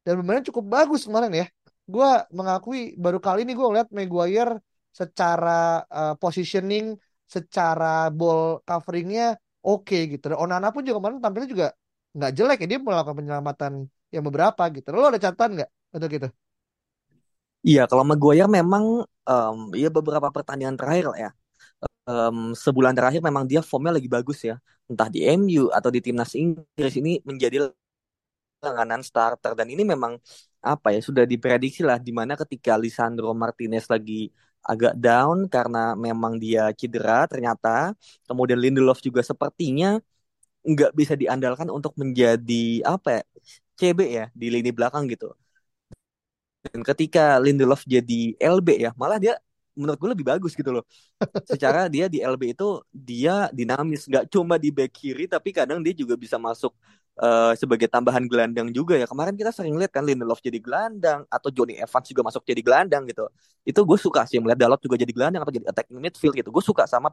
Dan 0.00 0.20
bermain 0.20 0.44
cukup 0.44 0.64
bagus 0.66 1.04
kemarin 1.04 1.32
ya. 1.32 1.46
Gue 1.84 2.10
mengakui 2.30 2.94
baru 2.96 3.18
kali 3.18 3.44
ini 3.44 3.52
gue 3.52 3.66
ngeliat 3.66 3.88
Maguire 3.90 4.62
secara 4.90 5.84
uh, 5.86 6.14
positioning, 6.18 6.96
secara 7.26 8.10
ball 8.10 8.62
coveringnya 8.66 9.38
oke 9.62 9.86
okay, 9.86 10.10
gitu. 10.10 10.32
Dan 10.32 10.38
Onana 10.40 10.72
pun 10.74 10.82
juga 10.82 10.98
kemarin 10.98 11.22
tampilnya 11.22 11.50
juga 11.50 11.66
nggak 12.16 12.32
jelek 12.34 12.58
ya. 12.64 12.66
Dia 12.76 12.78
melakukan 12.80 13.16
penyelamatan 13.18 13.72
yang 14.10 14.24
beberapa 14.26 14.62
gitu. 14.72 14.88
Lo 14.94 15.06
ada 15.06 15.20
catatan 15.20 15.62
nggak 15.62 15.70
untuk 15.94 16.10
itu? 16.10 16.28
Iya, 17.60 17.84
kalau 17.84 18.08
Maguire 18.08 18.48
memang 18.48 19.04
um, 19.04 19.58
ya 19.76 19.92
beberapa 19.92 20.32
pertandingan 20.32 20.80
terakhir 20.80 21.12
ya. 21.16 21.30
Um, 22.08 22.56
sebulan 22.56 22.96
terakhir 22.96 23.20
memang 23.20 23.44
dia 23.44 23.60
formnya 23.60 24.00
lagi 24.00 24.08
bagus 24.08 24.42
ya. 24.42 24.56
Entah 24.90 25.06
di 25.12 25.22
MU 25.28 25.68
atau 25.70 25.92
di 25.92 26.00
timnas 26.02 26.32
Inggris 26.34 26.94
ini 26.96 27.20
menjadi 27.22 27.70
langganan 28.64 29.02
starter. 29.04 29.52
Dan 29.58 29.68
ini 29.72 29.82
memang 29.82 30.16
apa 30.60 30.92
ya 30.94 31.00
sudah 31.00 31.24
diprediksi 31.24 31.80
lah 31.88 31.96
di 31.96 32.12
mana 32.12 32.36
ketika 32.36 32.76
Lisandro 32.76 33.32
Martinez 33.32 33.88
lagi 33.88 34.28
agak 34.60 34.92
down 35.00 35.48
karena 35.48 35.96
memang 35.96 36.36
dia 36.36 36.68
cedera 36.76 37.24
ternyata 37.24 37.96
kemudian 38.28 38.60
Lindelof 38.60 39.00
juga 39.00 39.24
sepertinya 39.24 39.96
nggak 40.66 40.92
bisa 40.98 41.14
diandalkan 41.16 41.68
untuk 41.72 41.92
menjadi 42.00 42.84
apa 42.84 43.20
ya 43.20 43.22
CB 43.78 44.00
ya 44.18 44.24
di 44.36 44.46
lini 44.54 44.70
belakang 44.76 45.04
gitu. 45.12 45.32
Dan 46.60 46.84
ketika 46.84 47.40
Lindelof 47.40 47.82
jadi 47.88 48.36
LB 48.36 48.68
ya, 48.84 48.90
malah 49.00 49.16
dia 49.16 49.34
menurut 49.72 49.96
gue 49.96 50.10
lebih 50.12 50.26
bagus 50.28 50.52
gitu 50.52 50.68
loh. 50.76 50.84
Secara 51.48 51.88
dia 51.94 52.06
di 52.12 52.20
LB 52.20 52.52
itu 52.52 52.84
dia 52.92 53.48
dinamis, 53.56 54.04
nggak 54.08 54.28
cuma 54.32 54.60
di 54.60 54.68
back 54.72 54.92
kiri, 54.92 55.24
tapi 55.30 55.50
kadang 55.56 55.80
dia 55.80 55.94
juga 55.96 56.14
bisa 56.20 56.36
masuk 56.36 56.72
uh, 57.20 57.52
sebagai 57.60 57.86
tambahan 57.92 58.24
gelandang 58.30 58.68
juga 58.72 58.96
ya. 58.96 59.06
Kemarin 59.06 59.34
kita 59.36 59.52
sering 59.54 59.74
lihat 59.78 59.92
kan 59.92 60.02
Lindelof 60.08 60.40
jadi 60.40 60.58
gelandang 60.58 61.24
atau 61.28 61.48
Johnny 61.54 61.76
Evans 61.78 62.06
juga 62.10 62.22
masuk 62.26 62.42
jadi 62.48 62.60
gelandang 62.64 63.02
gitu. 63.10 63.28
Itu 63.62 63.80
gue 63.84 63.98
suka 64.00 64.24
sih 64.28 64.40
melihat 64.42 64.60
Dalot 64.66 64.80
juga 64.82 64.96
jadi 65.00 65.12
gelandang 65.12 65.42
atau 65.44 65.54
jadi 65.54 65.66
attacking 65.70 66.00
midfield 66.00 66.34
gitu. 66.40 66.50
Gue 66.50 66.64
suka 66.64 66.84
sama 66.88 67.12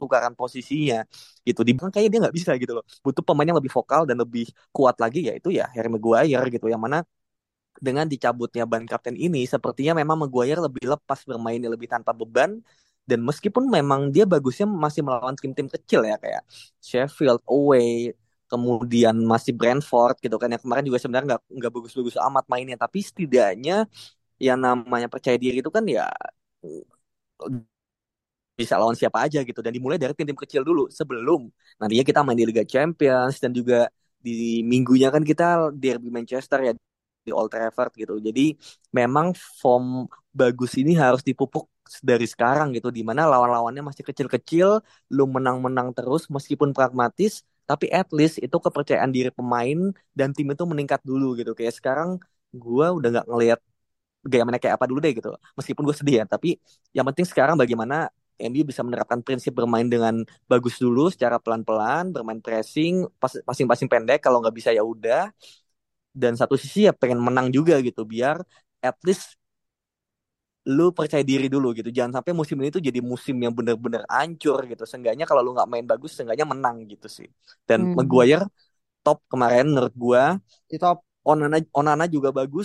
pertukaran 0.00 0.32
posisinya 0.32 1.04
gitu 1.44 1.60
di 1.60 1.76
belakang 1.76 1.92
kayak 2.00 2.08
dia 2.12 2.18
nggak 2.24 2.36
bisa 2.38 2.50
gitu 2.56 2.72
loh 2.80 2.84
butuh 3.04 3.20
pemain 3.20 3.44
yang 3.44 3.58
lebih 3.60 3.72
vokal 3.76 4.08
dan 4.08 4.16
lebih 4.16 4.48
kuat 4.72 4.96
lagi 4.96 5.28
yaitu 5.28 5.48
ya 5.52 5.68
Harry 5.76 5.92
Maguire 5.92 6.44
gitu 6.48 6.66
yang 6.72 6.80
mana 6.80 7.04
dengan 7.80 8.06
dicabutnya 8.08 8.64
ban 8.68 8.84
kapten 8.88 9.16
ini 9.16 9.44
sepertinya 9.48 9.92
memang 10.00 10.16
Maguire 10.24 10.60
lebih 10.60 10.84
lepas 10.88 11.20
bermainnya 11.28 11.68
lebih 11.72 11.88
tanpa 11.92 12.12
beban 12.16 12.60
dan 13.10 13.20
meskipun 13.28 13.64
memang 13.76 14.00
dia 14.14 14.24
bagusnya 14.32 14.66
masih 14.84 15.02
melawan 15.06 15.34
tim-tim 15.40 15.66
kecil 15.74 16.00
ya 16.10 16.16
kayak 16.22 16.42
Sheffield 16.88 17.40
away 17.50 18.14
kemudian 18.50 19.14
masih 19.32 19.52
Brentford 19.54 20.18
gitu 20.24 20.34
kan 20.40 20.50
yang 20.52 20.62
kemarin 20.64 20.82
juga 20.88 20.98
sebenarnya 21.02 21.26
nggak 21.38 21.42
nggak 21.58 21.72
bagus-bagus 21.76 22.16
amat 22.18 22.44
mainnya. 22.50 22.76
Tapi 22.78 22.98
setidaknya 23.08 23.86
yang 24.42 24.58
namanya 24.58 25.06
percaya 25.14 25.36
diri 25.38 25.62
itu 25.62 25.70
kan 25.74 25.84
ya 25.86 26.10
bisa 28.58 28.74
lawan 28.80 28.96
siapa 28.98 29.18
aja 29.26 29.38
gitu. 29.46 29.60
Dan 29.64 29.72
dimulai 29.76 29.96
dari 30.02 30.12
tim-tim 30.18 30.36
kecil 30.36 30.62
dulu 30.66 30.90
sebelum 30.92 31.48
nantinya 31.80 32.04
kita 32.04 32.20
main 32.26 32.38
di 32.40 32.44
Liga 32.50 32.64
Champions 32.66 33.40
dan 33.42 33.50
juga 33.56 33.88
di 34.20 34.60
minggunya 34.66 35.08
kan 35.14 35.24
kita 35.24 35.72
derby 35.72 36.12
Manchester 36.12 36.58
ya 36.68 36.72
di 37.26 37.30
Old 37.36 37.50
Trafford 37.52 37.92
gitu. 37.96 38.14
Jadi 38.20 38.56
memang 38.94 39.32
form 39.60 40.06
bagus 40.32 40.72
ini 40.80 40.92
harus 40.96 41.20
dipupuk 41.26 41.66
dari 42.06 42.24
sekarang 42.28 42.70
gitu 42.76 42.88
di 42.94 43.02
mana 43.02 43.26
lawan-lawannya 43.26 43.82
masih 43.82 44.06
kecil-kecil 44.06 44.78
lu 45.10 45.24
menang-menang 45.26 45.90
terus 45.96 46.30
meskipun 46.30 46.70
pragmatis 46.70 47.42
tapi 47.66 47.90
at 47.90 48.06
least 48.14 48.38
itu 48.42 48.56
kepercayaan 48.62 49.10
diri 49.14 49.30
pemain 49.34 49.90
dan 50.14 50.30
tim 50.34 50.46
itu 50.54 50.64
meningkat 50.66 51.00
dulu 51.02 51.34
gitu. 51.38 51.50
Kayak 51.58 51.74
sekarang 51.78 52.18
gua 52.54 52.94
udah 52.94 53.08
nggak 53.14 53.26
ngelihat 53.30 53.60
gaya 54.20 54.42
mainnya 54.44 54.60
kayak 54.62 54.76
apa 54.78 54.86
dulu 54.90 54.98
deh 55.04 55.12
gitu. 55.16 55.30
Meskipun 55.58 55.82
gue 55.88 55.96
sedih 55.96 56.14
ya 56.22 56.24
tapi 56.28 56.60
yang 56.92 57.06
penting 57.08 57.26
sekarang 57.28 57.56
bagaimana 57.56 58.12
MU 58.40 58.64
bisa 58.64 58.80
menerapkan 58.84 59.20
prinsip 59.20 59.52
bermain 59.52 59.84
dengan 59.88 60.24
bagus 60.48 60.80
dulu 60.80 61.12
secara 61.12 61.36
pelan-pelan 61.40 62.12
bermain 62.12 62.40
pressing 62.40 63.04
passing-passing 63.20 63.88
pendek. 63.88 64.20
Kalau 64.24 64.40
nggak 64.44 64.54
bisa 64.56 64.70
ya 64.76 64.84
udah 64.84 65.28
dan 66.10 66.34
satu 66.34 66.58
sisi 66.58 66.86
ya 66.86 66.92
pengen 66.92 67.22
menang 67.22 67.48
juga 67.54 67.78
gitu 67.80 68.02
biar 68.02 68.42
at 68.82 68.98
least 69.06 69.38
lu 70.68 70.92
percaya 70.92 71.24
diri 71.24 71.48
dulu 71.48 71.72
gitu. 71.72 71.88
Jangan 71.88 72.20
sampai 72.20 72.32
musim 72.36 72.60
ini 72.60 72.68
tuh 72.68 72.84
jadi 72.84 73.00
musim 73.00 73.36
yang 73.40 73.50
bener-bener 73.50 74.04
ancur 74.06 74.60
gitu. 74.68 74.84
Seenggaknya 74.84 75.24
kalau 75.24 75.40
lu 75.40 75.56
nggak 75.56 75.68
main 75.70 75.86
bagus 75.88 76.12
seenggaknya 76.14 76.44
menang 76.44 76.84
gitu 76.84 77.08
sih. 77.08 77.28
Dan 77.64 77.90
hmm. 77.90 77.96
Maguire 77.96 78.44
top 79.00 79.24
kemarin 79.32 79.72
menurut 79.72 79.94
gua 79.96 80.36
top. 80.76 81.00
Onana 81.20 81.60
Onana 81.76 82.08
juga 82.08 82.32
bagus 82.32 82.64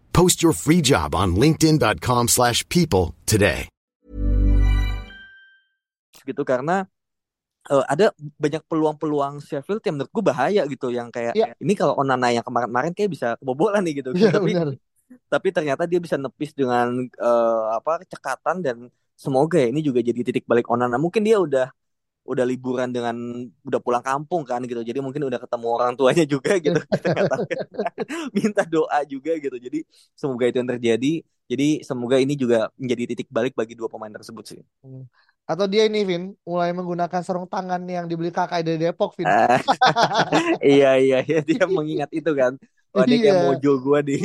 Post 0.11 0.43
your 0.43 0.55
free 0.55 0.79
job 0.79 1.11
on 1.17 1.35
linkedin.com/people 1.35 3.17
today. 3.25 3.67
Gitu 6.21 6.45
karena 6.45 6.85
uh, 7.69 7.85
ada 7.85 8.09
banyak 8.39 8.63
peluang-peluang 8.65 9.43
Sheffield 9.43 9.83
yang 9.85 10.01
menurut 10.01 10.11
gue 10.13 10.23
bahaya 10.23 10.61
gitu 10.65 10.89
yang 10.89 11.13
kayak 11.13 11.37
yeah. 11.37 11.53
ini 11.61 11.77
kalau 11.77 11.93
Onana 11.99 12.33
yang 12.33 12.45
kemarin-kemarin 12.45 12.95
kayak 12.95 13.11
bisa 13.13 13.27
kebobolan 13.37 13.85
nih 13.85 14.01
gitu. 14.01 14.15
Yeah, 14.17 14.33
tapi 14.33 14.51
benar. 14.55 14.69
tapi 15.27 15.47
ternyata 15.51 15.83
dia 15.85 15.99
bisa 15.99 16.15
nepis 16.15 16.55
dengan 16.55 17.05
uh, 17.19 17.77
apa 17.77 18.01
cekatan 18.07 18.63
dan 18.63 18.77
semoga 19.13 19.59
ya 19.61 19.69
ini 19.69 19.85
juga 19.85 20.01
jadi 20.01 20.21
titik 20.25 20.47
balik 20.49 20.71
Onana. 20.71 20.97
Mungkin 20.97 21.21
dia 21.21 21.37
udah 21.37 21.69
udah 22.31 22.47
liburan 22.47 22.95
dengan 22.95 23.13
udah 23.67 23.79
pulang 23.83 23.99
kampung 23.99 24.47
kan 24.47 24.63
gitu. 24.63 24.79
Jadi 24.79 25.03
mungkin 25.03 25.27
udah 25.27 25.35
ketemu 25.35 25.67
orang 25.67 25.91
tuanya 25.99 26.23
juga 26.23 26.55
gitu. 26.63 26.79
Minta 28.35 28.63
doa 28.63 29.03
juga 29.03 29.35
gitu. 29.35 29.59
Jadi 29.59 29.83
semoga 30.15 30.47
itu 30.47 30.57
yang 30.63 30.71
terjadi. 30.71 31.13
Jadi 31.51 31.67
semoga 31.83 32.15
ini 32.15 32.39
juga 32.39 32.71
menjadi 32.79 33.11
titik 33.11 33.27
balik 33.27 33.51
bagi 33.51 33.75
dua 33.75 33.91
pemain 33.91 34.11
tersebut 34.11 34.45
sih. 34.47 34.61
Hmm. 34.79 35.03
atau 35.41 35.67
dia 35.67 35.83
ini 35.83 36.07
Vin 36.07 36.31
mulai 36.47 36.71
menggunakan 36.71 37.27
sarung 37.27 37.43
tangan 37.43 37.83
yang 37.83 38.07
dibeli 38.07 38.31
kakak 38.31 38.63
dari 38.63 38.79
Depok 38.79 39.19
Vin. 39.19 39.27
Iya 40.63 40.95
iya 40.95 41.19
iya. 41.27 41.43
Dia 41.43 41.67
mengingat 41.67 42.07
itu 42.15 42.31
kan. 42.31 42.55
Wah, 42.95 43.03
dia 43.03 43.19
iya. 43.19 43.23
kayak 43.35 43.43
mojo 43.51 43.71
gue 43.83 43.99
di 44.07 44.15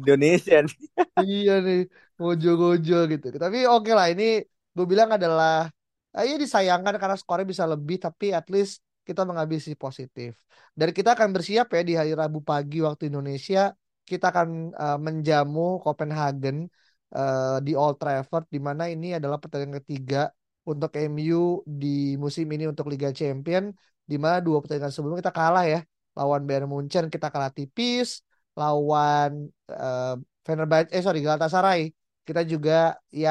Indonesia 0.00 0.56
nih. 0.64 0.76
iya 1.20 1.54
nih, 1.60 1.80
mojo-mojo 2.16 2.98
gitu. 3.12 3.26
Tapi 3.36 3.58
oke 3.68 3.84
okay 3.84 3.92
lah, 3.96 4.06
ini 4.08 4.40
gue 4.76 4.86
bilang 4.88 5.12
adalah 5.12 5.68
uh, 6.16 6.24
ya 6.24 6.36
disayangkan 6.36 6.94
karena 7.00 7.16
skornya 7.18 7.46
bisa 7.46 7.64
lebih 7.68 7.98
tapi 8.02 8.32
at 8.34 8.46
least 8.50 8.82
kita 9.06 9.26
mengambil 9.26 9.58
sisi 9.58 9.74
positif. 9.74 10.38
Dan 10.76 10.94
kita 10.94 11.18
akan 11.18 11.34
bersiap 11.34 11.66
ya 11.74 11.82
di 11.82 11.94
hari 11.98 12.12
Rabu 12.14 12.44
pagi 12.44 12.78
waktu 12.84 13.10
Indonesia 13.10 13.74
kita 14.06 14.30
akan 14.30 14.74
uh, 14.74 14.98
menjamu 14.98 15.78
Copenhagen 15.82 16.70
uh, 17.14 17.58
di 17.62 17.72
Old 17.74 17.98
Trafford 17.98 18.46
di 18.50 18.58
mana 18.62 18.90
ini 18.90 19.14
adalah 19.18 19.38
pertandingan 19.42 19.82
ketiga 19.82 20.30
untuk 20.66 20.94
MU 20.98 21.62
di 21.66 22.14
musim 22.18 22.46
ini 22.50 22.70
untuk 22.70 22.86
Liga 22.90 23.10
Champion 23.10 23.70
di 24.06 24.16
mana 24.18 24.42
dua 24.42 24.58
pertandingan 24.62 24.90
sebelumnya 24.90 25.22
kita 25.26 25.34
kalah 25.34 25.64
ya 25.66 25.80
lawan 26.18 26.42
Bayern 26.46 26.66
Munchen 26.66 27.06
kita 27.06 27.30
kalah 27.30 27.50
tipis 27.54 28.22
lawan 28.58 29.46
uh, 29.70 30.18
Fenerbahce 30.42 30.90
eh 30.90 31.02
sorry 31.02 31.22
Galatasaray 31.22 31.94
kita 32.30 32.46
juga 32.46 32.94
ya 33.10 33.30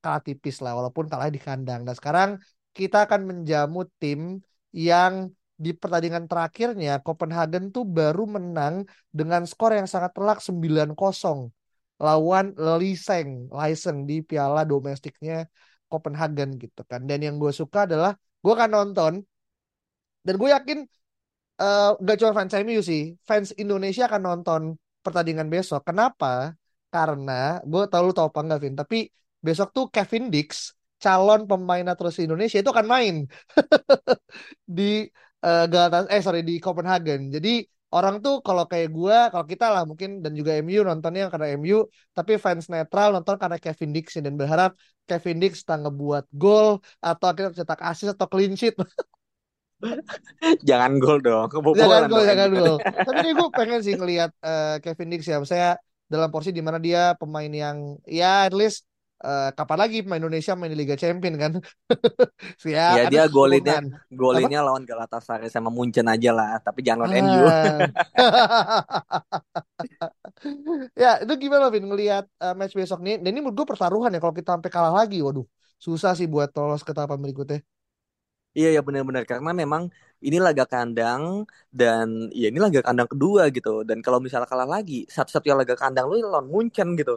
kalah 0.00 0.22
tipis 0.24 0.64
lah 0.64 0.72
walaupun 0.72 1.04
kalah 1.12 1.28
di 1.28 1.36
kandang. 1.36 1.84
Dan 1.84 1.92
sekarang 1.92 2.30
kita 2.72 3.04
akan 3.04 3.20
menjamu 3.28 3.84
tim 4.00 4.40
yang 4.72 5.28
di 5.60 5.76
pertandingan 5.76 6.24
terakhirnya 6.24 7.04
Copenhagen 7.04 7.68
tuh 7.68 7.84
baru 7.84 8.24
menang 8.24 8.88
dengan 9.12 9.44
skor 9.44 9.76
yang 9.76 9.84
sangat 9.84 10.16
telak 10.16 10.40
9-0 10.40 11.52
lawan 12.00 12.56
Liseng, 12.80 13.52
Liseng 13.52 14.08
di 14.08 14.24
piala 14.24 14.64
domestiknya 14.64 15.44
Copenhagen 15.84 16.56
gitu 16.56 16.80
kan. 16.88 17.04
Dan 17.04 17.20
yang 17.20 17.36
gue 17.36 17.52
suka 17.52 17.84
adalah 17.84 18.16
gue 18.40 18.52
akan 18.56 18.70
nonton 18.72 19.12
dan 20.24 20.34
gue 20.40 20.48
yakin 20.48 20.78
uh, 21.60 21.92
gak 22.00 22.16
cuma 22.24 22.32
fans 22.32 22.56
MU 22.64 22.80
sih, 22.80 23.20
fans 23.28 23.52
Indonesia 23.60 24.08
akan 24.08 24.22
nonton 24.24 24.62
pertandingan 25.04 25.52
besok. 25.52 25.84
Kenapa? 25.84 26.56
Karena 26.94 27.62
gue 27.70 27.82
tau 27.90 28.02
lu 28.06 28.12
tau 28.16 28.26
apa 28.30 28.40
enggak 28.44 28.60
Vin 28.62 28.74
tapi 28.74 28.96
besok 29.46 29.68
tuh 29.76 29.84
Kevin 29.94 30.24
Dix 30.34 30.74
calon 31.00 31.40
pemain 31.48 31.86
terus 31.96 32.20
Indonesia 32.20 32.60
itu 32.60 32.70
akan 32.74 32.86
main. 32.94 33.14
Di 34.76 35.08
uh, 35.44 35.64
Galatasaray 35.72 36.12
eh 36.12 36.22
sorry 36.22 36.40
di 36.44 36.54
Copenhagen. 36.60 37.32
Jadi 37.32 37.64
orang 37.96 38.20
tuh 38.24 38.44
kalau 38.46 38.64
kayak 38.70 38.88
gue 38.92 39.16
kalau 39.32 39.46
kita 39.48 39.66
lah 39.72 39.82
mungkin 39.88 40.20
dan 40.22 40.32
juga 40.38 40.54
MU 40.62 40.80
nontonnya 40.86 41.26
karena 41.32 41.56
MU 41.58 41.88
tapi 42.14 42.38
fans 42.38 42.70
netral 42.70 43.16
nonton 43.16 43.34
karena 43.40 43.56
Kevin 43.58 43.90
Dix 43.96 44.06
dan 44.20 44.34
berharap 44.38 44.76
Kevin 45.08 45.42
Dix 45.42 45.64
tak 45.66 45.82
ngebuat 45.82 46.24
gol 46.36 46.78
atau 47.02 47.26
akhirnya 47.26 47.52
cetak 47.58 47.80
assist 47.82 48.14
atau 48.14 48.28
clean 48.30 48.54
sheet. 48.54 48.76
Jangan 50.68 51.00
gol 51.00 51.18
dong 51.24 51.48
jangan 51.72 52.02
gol 52.12 52.22
jangan 52.28 52.48
gol. 52.52 52.76
Tapi 53.08 53.18
ini 53.24 53.32
gue 53.32 53.48
pengen 53.56 53.80
sih 53.80 53.94
ngelihat 53.96 54.30
uh, 54.44 54.76
Kevin 54.84 55.08
Dix 55.16 55.24
ya 55.24 55.40
saya 55.48 55.80
dalam 56.10 56.28
porsi 56.34 56.50
di 56.50 56.58
mana 56.58 56.82
dia 56.82 57.14
pemain 57.14 57.46
yang 57.46 57.94
ya 58.02 58.50
at 58.50 58.54
least 58.54 58.82
uh, 59.22 59.54
kapan 59.54 59.78
lagi 59.86 60.02
pemain 60.02 60.18
Indonesia 60.18 60.58
main 60.58 60.74
di 60.74 60.78
Liga 60.78 60.98
Champion 60.98 61.38
kan? 61.38 61.52
ya, 62.66 62.98
ya 62.98 63.04
dia 63.06 63.24
golinnya 63.30 63.78
golinnya 64.10 64.60
lawan 64.66 64.82
Galatasaray 64.82 65.46
sama 65.46 65.70
Munchen 65.70 66.10
aja 66.10 66.34
lah, 66.34 66.58
tapi 66.58 66.82
jangan 66.82 67.06
lawan 67.06 67.14
ah. 67.14 67.22
MU. 67.22 67.40
ya 71.02 71.22
itu 71.22 71.32
gimana 71.38 71.70
Vin 71.70 71.86
ngelihat 71.86 72.26
uh, 72.42 72.58
match 72.58 72.74
besok 72.74 73.00
nih? 73.06 73.22
Dan 73.22 73.30
ini 73.36 73.40
menurut 73.44 73.62
gue 73.62 73.66
pertaruhan 73.70 74.10
ya 74.10 74.18
kalau 74.18 74.34
kita 74.34 74.58
sampai 74.58 74.70
kalah 74.72 74.94
lagi, 75.06 75.22
waduh 75.22 75.46
susah 75.80 76.12
sih 76.12 76.28
buat 76.28 76.52
lolos 76.52 76.84
ke 76.84 76.92
tahapan 76.92 77.22
berikutnya. 77.22 77.62
Iya 78.56 78.68
ya 78.76 78.80
benar-benar 78.86 79.24
karena 79.30 79.50
memang 79.62 79.82
ini 80.26 80.36
laga 80.46 80.64
kandang 80.72 81.22
dan 81.78 82.06
ya 82.40 82.44
ini 82.50 82.58
laga 82.64 82.80
kandang 82.86 83.08
kedua 83.12 83.42
gitu. 83.56 83.68
Dan 83.88 83.98
kalau 84.04 84.18
misalnya 84.24 84.48
kalah 84.52 84.68
lagi 84.74 84.94
satu-satunya 85.16 85.56
laga 85.62 85.74
kandang 85.82 86.04
lu 86.10 86.14
lawan 86.32 86.46
Munchen 86.52 86.88
gitu. 86.98 87.12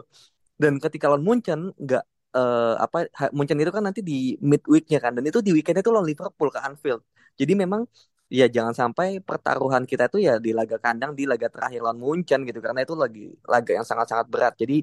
Dan 0.62 0.72
ketika 0.84 1.06
lawan 1.10 1.24
Munchen 1.28 1.60
nggak 1.84 2.02
eh, 2.38 2.74
apa 2.84 2.96
Munchen 3.36 3.58
itu 3.62 3.72
kan 3.76 3.84
nanti 3.88 4.00
di 4.10 4.14
midweeknya 4.50 4.98
kan. 5.04 5.12
Dan 5.16 5.24
itu 5.30 5.40
di 5.46 5.50
weekendnya 5.56 5.82
itu 5.84 5.92
lawan 5.94 6.08
Liverpool 6.12 6.50
ke 6.54 6.60
Anfield. 6.68 7.02
Jadi 7.40 7.52
memang 7.62 7.82
ya 8.38 8.46
jangan 8.56 8.74
sampai 8.80 9.06
pertaruhan 9.28 9.84
kita 9.90 10.04
itu 10.10 10.18
ya 10.28 10.32
di 10.46 10.50
laga 10.58 10.76
kandang 10.84 11.12
di 11.18 11.24
laga 11.32 11.48
terakhir 11.54 11.80
lawan 11.84 11.98
Munchen 12.04 12.40
gitu. 12.48 12.58
Karena 12.66 12.80
itu 12.86 12.94
lagi 13.04 13.20
laga 13.52 13.70
yang 13.78 13.86
sangat-sangat 13.90 14.26
berat. 14.34 14.54
Jadi 14.62 14.74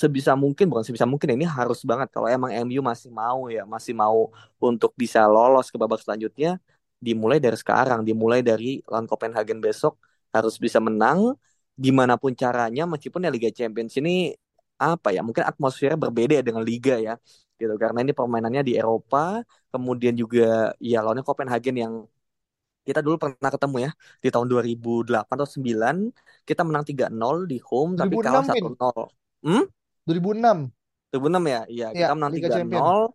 sebisa 0.00 0.34
mungkin 0.34 0.66
bukan 0.66 0.82
sebisa 0.82 1.06
mungkin 1.06 1.38
ini 1.38 1.46
harus 1.46 1.86
banget. 1.86 2.10
Kalau 2.10 2.26
emang 2.26 2.50
MU 2.66 2.82
masih 2.82 3.10
mau 3.14 3.46
ya 3.46 3.62
masih 3.62 3.94
mau 3.94 4.34
untuk 4.58 4.90
bisa 4.98 5.22
lolos 5.30 5.70
ke 5.70 5.76
babak 5.78 6.02
selanjutnya 6.02 6.58
dimulai 6.98 7.38
dari 7.38 7.54
sekarang 7.54 8.00
dimulai 8.02 8.40
dari 8.42 8.82
lawan 8.90 9.06
Copenhagen 9.06 9.62
besok 9.62 9.94
harus 10.34 10.58
bisa 10.58 10.82
menang. 10.82 11.38
Gimana 11.78 12.14
pun 12.18 12.34
caranya 12.34 12.82
meskipun 12.90 13.26
ya 13.26 13.30
Liga 13.30 13.50
Champions 13.54 13.94
ini 14.02 14.34
apa 14.74 15.14
ya 15.14 15.22
mungkin 15.22 15.46
atmosfernya 15.46 15.98
berbeda 16.04 16.42
dengan 16.42 16.62
Liga 16.66 16.98
ya 16.98 17.14
gitu. 17.54 17.74
Karena 17.78 18.02
ini 18.02 18.10
permainannya 18.10 18.62
di 18.66 18.74
Eropa 18.74 19.46
kemudian 19.70 20.14
juga 20.18 20.74
ya 20.82 20.98
lawannya 21.06 21.22
Copenhagen 21.22 21.76
yang 21.78 21.94
kita 22.84 23.00
dulu 23.00 23.16
pernah 23.16 23.50
ketemu 23.54 23.76
ya 23.88 23.90
di 24.20 24.28
tahun 24.28 24.46
2008 24.50 25.24
atau 25.24 25.48
9 25.48 26.44
kita 26.44 26.62
menang 26.68 26.84
3-0 26.84 27.48
di 27.48 27.58
home 27.64 27.96
tapi 27.96 28.20
2006 28.20 28.26
kalah 28.28 28.44
Vin? 28.52 28.64
1-0 28.76 29.48
hmm? 29.48 29.64
2006 30.06 30.58
2006 31.10 31.44
ya 31.54 31.60
iya 31.74 31.86
ya 32.00 32.00
kita 32.00 32.10
menang 32.16 32.32
Liga 32.32 32.48
Champion 32.54 32.86
3-0 32.86 33.12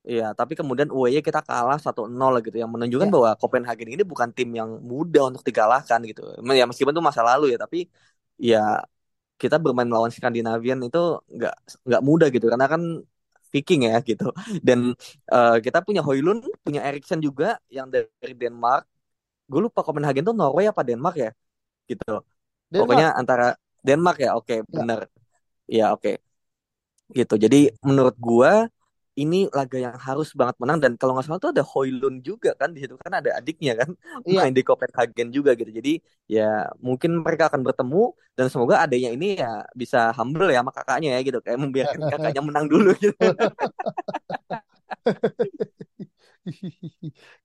Iya, 0.00 0.24
tapi 0.38 0.56
kemudian 0.56 0.88
away 0.96 1.20
kita 1.20 1.40
kalah 1.44 1.76
1-0 1.76 2.32
gitu 2.40 2.56
yang 2.56 2.72
menunjukkan 2.72 3.04
ya 3.04 3.14
bahwa 3.14 3.30
Copenhagen 3.36 3.88
ini 3.92 4.00
bukan 4.12 4.32
tim 4.32 4.48
yang 4.56 4.70
mudah 4.80 5.28
untuk 5.28 5.44
dikalahkan 5.44 6.00
gitu. 6.08 6.22
Ya 6.56 6.64
meskipun 6.64 6.96
itu 6.96 7.04
masa 7.04 7.20
lalu 7.20 7.52
ya, 7.52 7.58
tapi 7.60 7.78
ya 8.40 8.80
kita 9.42 9.56
bermain 9.64 9.88
melawan 9.90 10.12
Skandinavian 10.12 10.80
itu 10.88 10.98
nggak 11.36 11.54
nggak 11.88 12.02
mudah 12.08 12.28
gitu 12.34 12.46
karena 12.52 12.66
kan 12.72 12.82
Viking 13.52 13.82
ya 13.90 14.00
gitu. 14.04 14.24
Dan 14.66 14.80
eh, 15.34 15.56
kita 15.66 15.78
punya 15.86 16.00
Højlund, 16.06 16.42
punya 16.64 16.80
Eriksen 16.88 17.20
juga 17.24 17.58
yang 17.68 17.88
dari 17.94 18.32
Denmark. 18.42 18.84
Gue 19.50 19.60
lupa 19.66 19.80
Copenhagen 19.86 20.24
tuh 20.28 20.36
Norway 20.36 20.66
apa 20.72 20.82
Denmark 20.86 21.16
ya 21.18 21.30
gitu. 21.90 22.22
Pokoknya 22.78 23.06
Denmark 23.06 23.20
antara 23.20 23.56
Denmark 23.86 24.18
ya, 24.24 24.30
oke 24.38 24.54
ya 24.70 24.80
bener. 24.80 25.00
Ya 25.70 25.84
oke 25.94 26.10
gitu. 27.14 27.34
Jadi 27.36 27.70
menurut 27.84 28.16
gua 28.18 28.66
ini 29.18 29.50
laga 29.52 29.76
yang 29.76 29.98
harus 30.00 30.32
banget 30.38 30.56
menang 30.62 30.78
dan 30.80 30.92
kalau 30.96 31.12
nggak 31.12 31.26
salah 31.28 31.40
tuh 31.42 31.50
ada 31.52 31.60
Højlund 31.66 32.24
juga 32.24 32.56
kan 32.56 32.72
di 32.72 32.80
situ 32.80 32.94
kan 32.96 33.20
ada 33.20 33.36
adiknya 33.36 33.76
kan 33.76 33.90
iya 34.30 34.46
main 34.46 34.54
di 34.54 34.62
Copenhagen 34.64 35.28
juga 35.34 35.52
gitu. 35.58 35.68
Jadi 35.68 36.00
ya 36.30 36.70
mungkin 36.80 37.20
mereka 37.20 37.50
akan 37.50 37.60
bertemu 37.66 38.14
dan 38.38 38.46
semoga 38.48 38.80
adanya 38.86 39.10
ini 39.12 39.36
ya 39.36 39.66
bisa 39.76 40.14
humble 40.16 40.48
ya 40.48 40.62
sama 40.62 40.72
kakaknya 40.72 41.18
ya 41.18 41.20
gitu 41.26 41.38
kayak 41.44 41.58
membiarkan 41.60 42.00
kakaknya 42.12 42.42
menang 42.48 42.66
dulu 42.70 42.90
gitu. 42.96 43.12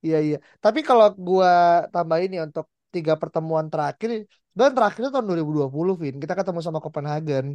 Iya 0.05 0.15
iya. 0.25 0.37
Tapi 0.63 0.79
kalau 0.87 1.05
gua 1.27 1.49
tambahin 1.93 2.27
nih 2.31 2.41
untuk 2.47 2.65
tiga 2.95 3.13
pertemuan 3.21 3.67
terakhir, 3.71 4.09
dan 4.55 4.69
terakhir 4.75 4.99
itu 5.03 5.11
tahun 5.13 5.27
2020, 5.29 5.93
Vin. 6.01 6.15
Kita 6.21 6.33
ketemu 6.39 6.59
sama 6.63 6.79
Copenhagen 6.85 7.45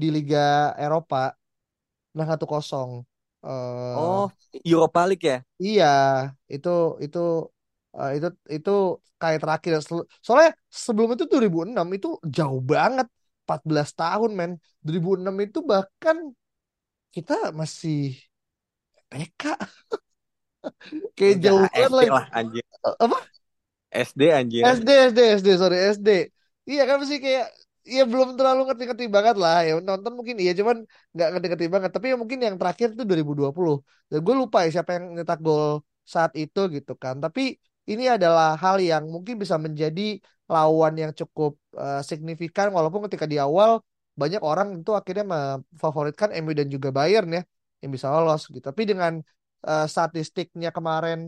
di 0.00 0.06
Liga 0.14 0.38
Eropa, 0.78 1.34
menang 2.14 2.30
1-0. 2.32 2.88
Eh 3.46 3.94
Oh, 3.94 4.30
Europa 4.64 5.06
League 5.06 5.24
ya? 5.24 5.38
iya, 5.62 5.84
itu 6.54 6.68
itu 7.04 7.18
eh, 7.98 8.08
itu 8.16 8.26
itu 8.56 8.70
kayak 9.20 9.38
terakhir. 9.42 9.72
Soalnya 10.26 10.50
sebelum 10.84 11.08
itu 11.14 11.24
2006 11.32 11.86
itu 11.96 12.08
jauh 12.36 12.60
banget. 12.72 13.06
14 13.44 13.88
tahun, 14.00 14.30
men. 14.38 14.50
2006 14.86 15.36
itu 15.44 15.58
bahkan 15.70 16.16
kita 17.14 17.34
masih 17.60 17.94
TK. 19.10 19.42
Kayak 21.16 21.36
Enggak, 21.36 21.44
jauh 21.44 21.66
banget 21.72 21.90
SD 21.90 22.00
lah. 22.00 22.08
lah 22.14 22.24
anjir. 22.38 22.64
Eh, 22.86 22.96
Apa? 23.04 23.18
SD 23.92 24.30
anjir. 24.32 24.70
SD 24.76 24.88
SD 25.10 25.18
SD 25.40 25.48
sorry 25.62 25.76
SD 25.96 26.08
iya 26.70 26.82
kan 26.90 26.98
sih 27.10 27.18
kayak 27.24 27.46
Iya 27.90 28.00
belum 28.10 28.28
terlalu 28.38 28.60
ngerti-ngerti 28.66 29.04
banget 29.16 29.34
lah. 29.42 29.54
Ya 29.66 29.72
nonton 29.88 30.12
mungkin 30.18 30.36
iya 30.42 30.52
cuman 30.60 30.76
nggak 31.14 31.26
ngerti-ngerti 31.30 31.66
banget. 31.74 31.90
Tapi 31.96 32.06
ya 32.12 32.16
mungkin 32.22 32.38
yang 32.46 32.56
terakhir 32.60 32.86
itu 32.94 33.02
2020 33.08 33.74
dan 34.10 34.18
gue 34.26 34.34
lupa 34.42 34.56
ya 34.64 34.68
siapa 34.74 34.90
yang 34.96 35.04
nyetak 35.16 35.38
gol 35.46 35.64
saat 36.14 36.32
itu 36.42 36.58
gitu 36.76 36.92
kan. 37.02 37.14
Tapi 37.24 37.40
ini 37.90 38.02
adalah 38.16 38.46
hal 38.62 38.76
yang 38.90 39.04
mungkin 39.14 39.34
bisa 39.42 39.56
menjadi 39.64 40.00
lawan 40.52 40.92
yang 41.02 41.12
cukup 41.20 41.50
eh, 41.80 42.00
signifikan. 42.10 42.66
Walaupun 42.76 43.00
ketika 43.06 43.26
di 43.32 43.36
awal 43.46 43.70
banyak 44.20 44.40
orang 44.48 44.68
itu 44.80 44.90
akhirnya 44.98 45.24
memfavoritkan 45.34 46.28
MU 46.38 46.52
dan 46.58 46.68
juga 46.74 46.88
Bayern 46.98 47.28
ya 47.36 47.40
yang 47.82 47.90
bisa 47.96 48.06
lolos 48.14 48.40
gitu. 48.54 48.64
Tapi 48.70 48.82
dengan 48.90 49.12
eh, 49.68 49.84
statistiknya 49.92 50.68
kemarin 50.76 51.18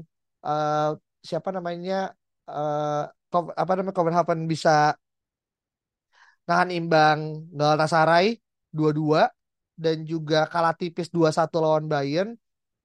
eh, 0.46 0.88
siapa 1.28 1.48
namanya 1.56 1.94
Ko- 3.32 3.52
apa 3.62 3.72
namanya 3.76 3.94
Copenhagen 3.98 4.40
bisa 4.46 4.70
nahan 6.48 6.70
imbang 6.74 7.18
Galatasaray 7.54 8.38
2-2 8.74 9.30
dan 9.76 10.02
juga 10.06 10.46
kalah 10.52 10.74
tipis 10.80 11.08
2-1 11.12 11.56
lawan 11.64 11.86
Bayern 11.92 12.30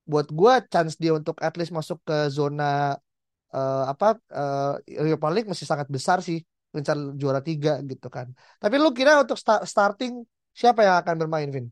buat 0.09 0.27
gua 0.33 0.61
chance 0.73 0.95
dia 1.01 1.13
untuk 1.15 1.37
at 1.41 1.55
least 1.59 1.73
masuk 1.75 1.99
ke 2.07 2.17
zona 2.33 2.97
eh, 3.55 3.83
apa 3.93 4.07
eh, 4.31 4.73
Europa 5.01 5.27
League 5.33 5.49
masih 5.51 5.67
sangat 5.69 5.87
besar 5.91 6.19
sih 6.27 6.39
mencar 6.75 6.97
juara 7.21 7.41
tiga 7.43 7.71
gitu 7.85 8.07
kan 8.11 8.27
tapi 8.61 8.75
lu 8.81 8.89
kira 8.97 9.21
untuk 9.23 9.37
sta- 9.39 9.65
starting 9.67 10.23
siapa 10.55 10.81
yang 10.87 10.97
akan 11.03 11.15
bermain 11.21 11.49
Vin? 11.55 11.67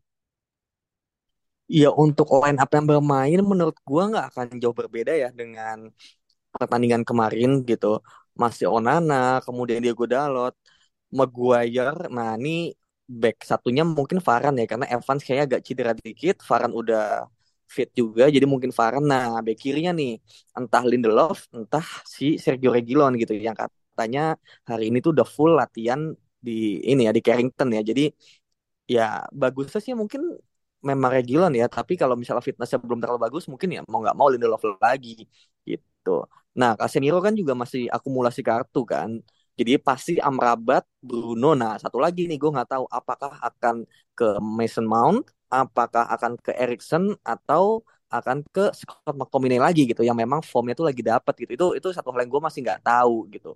Ya 1.69 1.89
untuk 1.93 2.25
line 2.41 2.58
up 2.58 2.69
yang 2.73 2.86
bermain 2.89 3.39
menurut 3.45 3.78
gua 3.86 4.10
nggak 4.10 4.25
akan 4.34 4.47
jauh 4.62 4.73
berbeda 4.73 5.13
ya 5.13 5.30
dengan 5.30 5.78
pertandingan 6.56 7.04
kemarin 7.10 7.49
gitu. 7.69 7.88
Masih 8.41 8.67
Onana, 8.71 9.15
kemudian 9.45 9.80
Diego 9.84 10.06
Dalot, 10.13 10.54
Maguire. 11.17 11.95
Nah 12.15 12.30
ini 12.39 12.50
back 13.22 13.38
satunya 13.50 13.84
mungkin 13.98 14.19
Varane 14.28 14.58
ya 14.63 14.67
karena 14.72 14.86
Evans 14.93 15.22
kayaknya 15.26 15.45
agak 15.50 15.62
cedera 15.67 15.93
dikit. 15.98 16.36
Varane 16.50 16.74
udah 16.82 17.02
fit 17.76 17.89
juga 18.00 18.24
jadi 18.36 18.45
mungkin 18.54 18.72
Varane. 18.80 19.06
Nah 19.12 19.26
back 19.45 19.58
kirinya 19.63 19.91
nih 20.00 20.10
entah 20.58 20.84
Lindelof, 20.89 21.38
entah 21.58 21.86
si 22.15 22.26
Sergio 22.43 22.69
Reguilon 22.76 23.13
gitu 23.22 23.34
yang 23.48 23.58
katanya 23.58 24.22
hari 24.69 24.84
ini 24.89 24.98
tuh 25.06 25.12
udah 25.15 25.28
full 25.36 25.52
latihan 25.60 26.00
di 26.45 26.52
ini 26.89 27.02
ya 27.08 27.12
di 27.17 27.22
Carrington 27.26 27.69
ya. 27.78 27.82
Jadi 27.89 28.02
ya 28.95 29.02
bagusnya 29.41 29.80
sih 29.86 29.93
mungkin 30.02 30.22
memang 30.89 31.10
Reguilon 31.15 31.54
ya 31.62 31.65
tapi 31.76 31.93
kalau 32.02 32.15
misalnya 32.22 32.43
fitnessnya 32.48 32.80
belum 32.82 33.00
terlalu 33.04 33.19
bagus 33.26 33.43
mungkin 33.52 33.69
ya 33.76 33.82
mau 33.91 34.00
nggak 34.04 34.15
mau 34.19 34.28
Lindelof 34.32 34.63
lagi 34.86 35.10
gitu 35.69 36.10
nah 36.60 36.69
Casemiro 36.80 37.17
kan 37.26 37.34
juga 37.39 37.54
masih 37.62 37.82
akumulasi 37.95 38.41
kartu 38.50 38.80
kan 38.93 39.10
jadi 39.60 39.74
pasti 39.88 40.12
Amrabat 40.28 40.84
Bruno. 41.08 41.48
Nah 41.62 41.74
satu 41.84 41.98
lagi 42.06 42.22
nih 42.30 42.38
gue 42.41 42.50
nggak 42.56 42.69
tahu 42.74 42.86
apakah 42.98 43.32
akan 43.48 43.76
ke 44.17 44.26
Mason 44.58 44.86
Mount 44.93 45.24
apakah 45.50 46.04
akan 46.13 46.32
ke 46.45 46.52
Erikson 46.62 47.04
atau 47.26 47.82
akan 48.13 48.38
ke 48.56 48.62
Scott 48.80 49.15
McTominay 49.19 49.60
lagi 49.65 49.82
gitu 49.89 50.02
yang 50.08 50.17
memang 50.17 50.41
formnya 50.52 50.74
tuh 50.80 50.86
lagi 50.89 51.02
dapet 51.06 51.34
gitu. 51.41 51.52
Itu 51.58 51.65
itu 51.78 51.88
satu 51.95 52.10
hal 52.13 52.19
yang 52.26 52.32
gue 52.36 52.41
masih 52.48 52.60
nggak 52.65 52.82
tahu 52.86 53.15
gitu. 53.34 53.50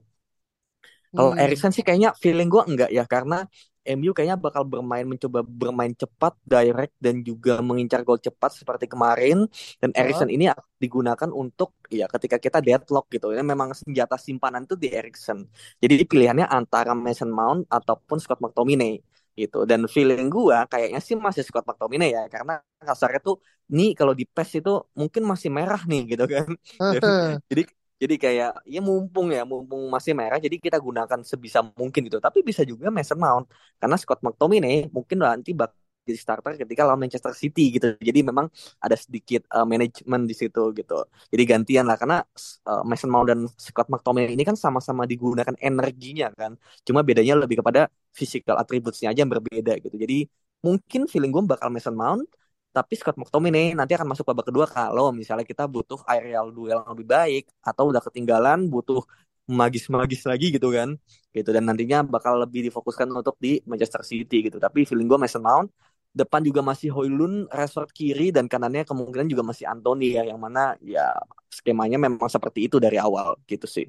Kalau 1.16 1.32
Hmm. 1.34 1.44
Erikson 1.44 1.70
sih 1.76 1.84
kayaknya 1.86 2.10
feeling 2.18 2.50
gue 2.54 2.62
enggak 2.70 2.90
ya 2.98 3.04
karena 3.14 3.36
MU 3.84 4.16
kayaknya 4.16 4.40
bakal 4.40 4.64
bermain 4.64 5.04
mencoba 5.04 5.44
bermain 5.44 5.92
cepat, 5.94 6.34
direct 6.48 6.96
dan 6.98 7.20
juga 7.22 7.60
mengincar 7.60 8.02
gol 8.08 8.20
cepat 8.20 8.56
seperti 8.56 8.88
kemarin. 8.88 9.48
Dan. 9.80 9.92
Erikson 9.94 10.32
ini 10.32 10.48
akan 10.48 10.66
digunakan 10.80 11.30
untuk 11.32 11.76
ya 11.92 12.08
ketika 12.08 12.40
kita 12.40 12.60
deadlock 12.64 13.12
gitu. 13.12 13.32
Ini 13.36 13.44
memang 13.44 13.76
senjata 13.76 14.16
simpanan 14.16 14.64
itu 14.66 14.76
di 14.80 14.88
Erikson. 14.92 15.44
Jadi 15.84 16.04
pilihannya 16.08 16.48
antara 16.48 16.96
Mason 16.96 17.30
Mount 17.32 17.68
ataupun 17.68 18.18
Scott 18.24 18.40
McTominay 18.40 19.00
gitu. 19.36 19.66
Dan 19.70 19.86
feeling 19.90 20.30
gua 20.30 20.66
kayaknya 20.70 21.00
sih 21.04 21.16
masih 21.18 21.44
Scott 21.44 21.66
McTominay 21.68 22.10
ya 22.16 22.24
karena 22.32 22.62
kasarnya 22.80 23.20
tuh 23.24 23.36
nih 23.74 23.96
kalau 23.98 24.14
di 24.16 24.26
PES 24.28 24.50
itu 24.62 24.72
mungkin 25.00 25.24
masih 25.28 25.50
merah 25.52 25.82
nih 25.84 26.02
gitu 26.16 26.26
kan. 26.30 26.50
Jadi 27.50 27.64
jadi 28.04 28.16
kayak 28.24 28.52
ya 28.68 28.82
mumpung 28.88 29.28
ya 29.32 29.42
mumpung 29.52 29.82
masih 29.96 30.12
merah 30.20 30.40
jadi 30.46 30.56
kita 30.66 30.78
gunakan 30.88 31.20
sebisa 31.24 31.60
mungkin 31.80 32.02
gitu. 32.08 32.20
Tapi 32.20 32.40
bisa 32.50 32.62
juga 32.72 32.92
Mason 32.92 33.20
Mount 33.24 33.46
karena 33.80 33.96
Scott 34.02 34.20
McTominay 34.26 34.92
mungkin 34.96 35.18
nanti 35.24 35.52
bakal 35.56 35.80
jadi 36.04 36.20
starter 36.20 36.52
ketika 36.60 36.84
lawan 36.84 37.00
Manchester 37.04 37.32
City 37.32 37.72
gitu. 37.76 37.96
Jadi 37.96 38.20
memang 38.28 38.52
ada 38.84 38.96
sedikit 39.00 39.48
uh, 39.56 39.64
manajemen 39.64 40.28
di 40.28 40.36
situ 40.36 40.76
gitu. 40.76 41.08
Jadi 41.32 41.44
gantian 41.48 41.86
lah 41.88 41.96
karena 41.96 42.20
uh, 42.68 42.84
Mason 42.84 43.08
Mount 43.08 43.28
dan 43.32 43.40
Scott 43.56 43.88
McTominay 43.88 44.36
ini 44.36 44.44
kan 44.44 44.60
sama-sama 44.60 45.08
digunakan 45.08 45.56
energinya 45.64 46.28
kan. 46.36 46.60
Cuma 46.84 47.00
bedanya 47.08 47.40
lebih 47.40 47.64
kepada 47.64 47.88
physical 48.12 48.60
attributes-nya 48.60 49.16
aja 49.16 49.24
yang 49.24 49.32
berbeda 49.32 49.80
gitu. 49.80 49.96
Jadi 49.96 50.28
mungkin 50.60 51.08
feeling 51.12 51.32
gue 51.32 51.44
bakal 51.48 51.72
Mason 51.72 51.96
Mount 51.96 52.28
Tapi 52.74 52.94
Scott 52.98 53.18
McTominay 53.22 53.78
nanti 53.78 53.94
akan 53.94 54.08
masuk 54.12 54.26
babak 54.30 54.50
kedua 54.50 54.66
kalau 54.66 55.14
misalnya 55.14 55.46
kita 55.46 55.64
butuh 55.70 56.02
aerial 56.10 56.50
duel 56.50 56.82
yang 56.82 56.90
lebih 56.94 57.08
baik 57.16 57.44
atau 57.62 57.94
udah 57.94 58.02
ketinggalan 58.02 58.66
butuh 58.74 59.02
magis-magis 59.46 60.24
lagi 60.26 60.46
gitu 60.56 60.72
kan 60.74 60.90
gitu 61.36 61.50
dan 61.56 61.64
nantinya 61.68 62.00
bakal 62.08 62.40
lebih 62.40 62.64
difokuskan 62.72 63.06
untuk 63.12 63.36
di 63.38 63.60
Manchester 63.70 64.02
City 64.02 64.48
gitu 64.48 64.58
tapi 64.58 64.88
feeling 64.88 65.06
gue 65.12 65.20
Mason 65.20 65.44
Mount 65.44 65.68
depan 66.16 66.42
juga 66.48 66.62
masih 66.64 66.90
Hoylund 66.96 67.50
Rashford 67.52 67.90
kiri 67.92 68.30
dan 68.32 68.46
kanannya 68.48 68.86
kemungkinan 68.90 69.28
juga 69.30 69.44
masih 69.44 69.66
Anthony 69.68 70.16
ya 70.18 70.24
yang 70.30 70.40
mana 70.40 70.78
ya 70.80 71.12
skemanya 71.52 71.98
memang 72.02 72.30
seperti 72.32 72.70
itu 72.72 72.78
dari 72.82 72.98
awal 73.02 73.36
gitu 73.50 73.66
sih. 73.68 73.86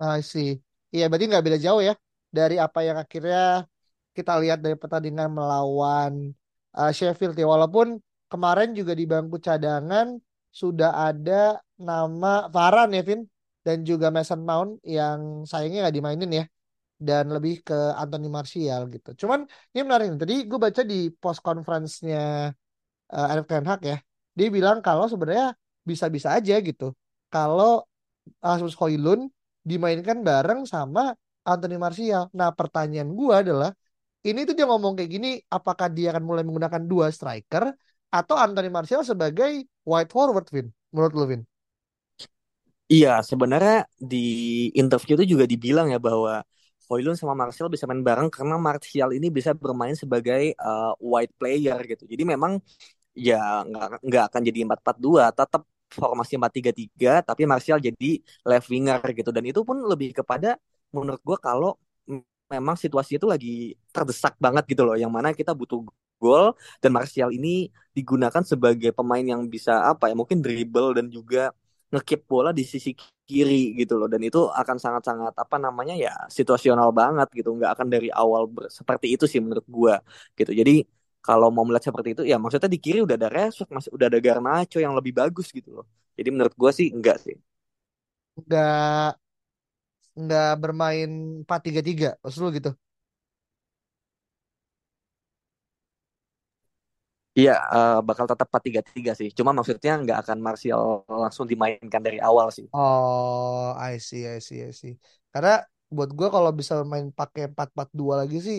I 0.00 0.20
see. 0.30 0.48
Iya 0.94 1.02
berarti 1.08 1.24
nggak 1.30 1.44
beda 1.46 1.58
jauh 1.66 1.80
ya 1.88 1.92
dari 2.36 2.54
apa 2.64 2.78
yang 2.88 2.96
akhirnya 3.02 3.38
kita 4.16 4.32
lihat 4.42 4.58
dari 4.64 4.76
pertandingan 4.82 5.28
melawan 5.38 6.12
uh, 6.76 6.92
Sheffield 6.94 7.34
ya 7.34 7.46
walaupun 7.48 7.98
kemarin 8.30 8.76
juga 8.76 8.92
di 8.94 9.04
bangku 9.08 9.38
cadangan 9.42 10.18
sudah 10.50 11.10
ada 11.10 11.58
nama 11.78 12.50
Varane 12.50 12.98
ya 12.98 13.02
Vin 13.06 13.20
dan 13.62 13.82
juga 13.86 14.10
Mason 14.10 14.42
Mount 14.42 14.82
yang 14.82 15.46
sayangnya 15.46 15.88
nggak 15.88 15.96
dimainin 15.96 16.30
ya 16.30 16.44
dan 17.00 17.32
lebih 17.32 17.64
ke 17.64 17.78
Anthony 17.96 18.28
Martial 18.28 18.90
gitu. 18.92 19.24
Cuman 19.24 19.48
ini 19.72 19.80
menarik 19.86 20.20
tadi 20.20 20.44
gue 20.44 20.58
baca 20.60 20.82
di 20.84 21.08
post 21.08 21.40
conference-nya 21.40 22.52
uh, 23.14 23.32
Erik 23.32 23.46
Ten 23.48 23.64
Hag 23.64 23.80
ya 23.80 23.96
dia 24.36 24.48
bilang 24.48 24.78
kalau 24.80 25.10
sebenarnya 25.10 25.56
bisa-bisa 25.82 26.32
aja 26.36 26.54
gitu 26.62 26.94
kalau 27.32 27.84
Rasmus 28.40 28.76
Højlund 28.78 29.32
dimainkan 29.64 30.22
bareng 30.22 30.64
sama 30.68 31.16
Anthony 31.44 31.76
Martial. 31.80 32.28
Nah 32.36 32.52
pertanyaan 32.52 33.10
gue 33.12 33.34
adalah 33.34 33.70
ini 34.28 34.40
tuh 34.48 34.54
dia 34.58 34.66
ngomong 34.70 34.92
kayak 34.96 35.10
gini, 35.14 35.28
apakah 35.56 35.88
dia 35.96 36.12
akan 36.12 36.24
mulai 36.28 36.44
menggunakan 36.46 36.82
dua 36.90 37.06
striker 37.16 37.64
atau 38.10 38.34
Anthony 38.36 38.68
Martial 38.68 39.02
sebagai 39.06 39.50
wide 39.86 40.10
forward, 40.12 40.46
Vin? 40.54 40.66
Menurut 40.92 41.12
lu, 41.16 41.24
Vin? 41.30 41.42
Iya, 42.92 43.08
sebenarnya 43.30 43.86
di 44.10 44.16
interview 44.80 45.14
itu 45.18 45.26
juga 45.38 45.44
dibilang 45.52 45.86
ya 45.94 45.98
bahwa 46.02 46.42
Hoylund 46.90 47.14
sama 47.20 47.34
Martial 47.38 47.70
bisa 47.74 47.86
main 47.86 48.02
bareng 48.02 48.28
karena 48.34 48.54
Martial 48.58 49.08
ini 49.14 49.26
bisa 49.30 49.50
bermain 49.54 49.94
sebagai 49.94 50.42
uh, 50.58 50.90
wide 50.98 51.30
player 51.38 51.78
gitu. 51.86 52.02
Jadi 52.12 52.22
memang 52.32 52.52
ya 53.14 53.36
nggak 54.06 54.24
akan 54.30 54.42
jadi 54.48 54.58
4-4-2, 54.66 55.24
tetap 55.38 55.62
formasi 55.90 56.32
4-3-3 56.38 57.10
tapi 57.28 57.42
Martial 57.50 57.78
jadi 57.82 58.08
left 58.48 58.68
winger 58.72 59.00
gitu 59.18 59.30
dan 59.36 59.44
itu 59.50 59.60
pun 59.68 59.76
lebih 59.90 60.10
kepada 60.18 60.56
menurut 60.96 61.20
gue 61.28 61.38
kalau 61.42 61.76
memang 62.54 62.76
situasi 62.82 63.12
itu 63.18 63.26
lagi 63.32 63.48
terdesak 63.94 64.34
banget 64.44 64.64
gitu 64.70 64.82
loh 64.86 64.96
yang 65.02 65.12
mana 65.16 65.28
kita 65.34 65.52
butuh 65.60 65.78
gol 66.20 66.52
dan 66.82 66.90
Martial 66.96 67.30
ini 67.32 67.48
digunakan 67.96 68.42
sebagai 68.44 68.90
pemain 68.98 69.24
yang 69.24 69.42
bisa 69.54 69.72
apa 69.90 70.10
ya 70.10 70.14
mungkin 70.20 70.38
dribble 70.44 70.92
dan 70.98 71.06
juga 71.08 71.50
ngekip 71.90 72.20
bola 72.30 72.50
di 72.54 72.62
sisi 72.62 72.90
kiri 73.26 73.74
gitu 73.80 73.98
loh. 73.98 74.06
Dan 74.12 74.20
itu 74.28 74.38
akan 74.60 74.76
sangat-sangat 74.84 75.32
apa 75.42 75.56
namanya 75.58 75.94
ya 76.04 76.10
situasional 76.30 76.88
banget 77.00 77.26
gitu. 77.38 77.48
Nggak 77.56 77.70
akan 77.78 77.86
dari 77.94 78.08
awal 78.14 78.42
seperti 78.78 79.06
itu 79.14 79.24
sih 79.30 79.40
menurut 79.42 79.66
gua 79.66 79.94
gitu. 80.38 80.50
Jadi 80.60 80.72
kalau 81.24 81.48
mau 81.54 81.64
melihat 81.66 81.84
seperti 81.92 82.08
itu 82.16 82.22
ya 82.30 82.36
maksudnya 82.40 82.70
di 82.74 82.80
kiri 82.84 82.98
udah 83.06 83.16
ada 83.18 83.28
Rashford 83.36 83.68
masih 83.76 83.90
udah 83.96 84.06
ada 84.10 84.18
Garnacho 84.24 84.78
yang 84.80 84.94
lebih 84.98 85.12
bagus 85.20 85.46
gitu 85.56 85.68
loh. 85.82 85.86
Jadi 86.18 86.28
menurut 86.34 86.54
gua 86.60 86.70
sih 86.78 86.86
enggak 86.94 87.16
sih. 87.24 87.36
Nggak 88.38 89.20
nggak 90.24 90.48
bermain 90.62 91.10
4-3-3 91.42 92.08
maksud 92.22 92.40
lu 92.44 92.50
gitu 92.58 92.70
Iya, 97.38 97.52
uh, 97.74 97.92
bakal 98.08 98.26
tetap 98.26 98.46
4-3-3 98.50 99.10
sih. 99.14 99.28
Cuma 99.38 99.50
maksudnya 99.56 99.92
nggak 100.02 100.18
akan 100.26 100.38
Martial 100.46 100.82
langsung 101.06 101.46
dimainkan 101.46 102.02
dari 102.02 102.18
awal 102.18 102.50
sih. 102.56 102.66
Oh, 102.74 103.70
I 103.78 104.02
see, 104.02 104.26
I 104.26 104.42
see, 104.42 104.58
I 104.66 104.72
see. 104.74 104.98
Karena 105.32 105.62
buat 105.94 106.10
gue 106.18 106.28
kalau 106.34 106.50
bisa 106.50 106.82
main 106.82 107.06
pakai 107.14 107.42
4-4-2 107.50 108.14
lagi 108.20 108.36
sih 108.42 108.58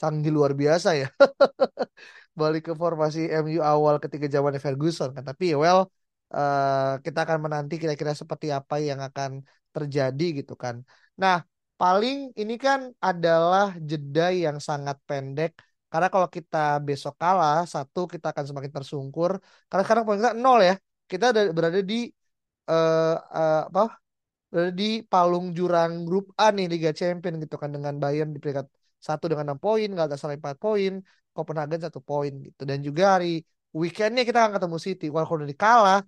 canggih 0.00 0.32
luar 0.36 0.52
biasa 0.60 0.88
ya. 1.00 1.06
Balik 2.40 2.62
ke 2.68 2.72
formasi 2.82 3.18
MU 3.32 3.60
awal 3.64 3.94
ketika 4.04 4.26
zaman 4.36 4.54
Ferguson 4.64 5.10
kan. 5.16 5.24
Tapi 5.30 5.44
ya 5.52 5.56
well, 5.64 5.80
uh, 6.36 7.00
kita 7.04 7.18
akan 7.24 7.38
menanti 7.44 7.74
kira-kira 7.82 8.12
seperti 8.12 8.46
apa 8.58 8.76
yang 8.88 9.00
akan 9.08 9.30
terjadi 9.76 10.24
gitu 10.38 10.52
kan. 10.62 10.76
Nah, 11.22 11.36
paling 11.80 12.16
ini 12.40 12.54
kan 12.64 12.80
adalah 13.08 13.64
jeda 13.90 14.22
yang 14.44 14.56
sangat 14.68 14.96
pendek. 15.08 15.50
Karena 15.90 16.08
kalau 16.14 16.28
kita 16.36 16.56
besok 16.86 17.14
kalah, 17.22 17.58
satu 17.74 18.00
kita 18.12 18.26
akan 18.32 18.44
semakin 18.48 18.72
tersungkur. 18.76 19.30
Karena 19.68 19.82
sekarang 19.84 20.04
poin 20.06 20.18
kita 20.22 20.32
nol 20.44 20.58
ya. 20.68 20.74
Kita 21.10 21.26
berada 21.56 21.80
di 21.90 21.94
uh, 22.70 23.16
uh, 23.38 23.60
apa? 23.68 23.82
Berada 24.50 24.72
di 24.80 24.84
palung 25.12 25.46
jurang 25.58 25.92
grup 26.08 26.24
A 26.42 26.44
nih 26.56 26.66
Liga 26.72 26.90
Champion 27.00 27.34
gitu 27.42 27.56
kan 27.62 27.70
dengan 27.76 27.94
Bayern 28.02 28.30
di 28.34 28.38
peringkat 28.42 28.66
satu 29.06 29.24
dengan 29.30 29.44
enam 29.52 29.58
poin, 29.64 29.88
Galatasaray 29.98 30.36
empat 30.40 30.56
poin, 30.64 30.92
Copenhagen 31.34 31.80
satu 31.86 32.00
poin 32.08 32.32
gitu. 32.46 32.62
Dan 32.70 32.78
juga 32.86 33.04
hari 33.18 33.28
weekendnya 33.80 34.22
kita 34.28 34.38
akan 34.42 34.52
ketemu 34.56 34.76
City. 34.86 35.06
Walaupun 35.14 35.36
udah 35.44 35.50
dikalah, 35.54 35.98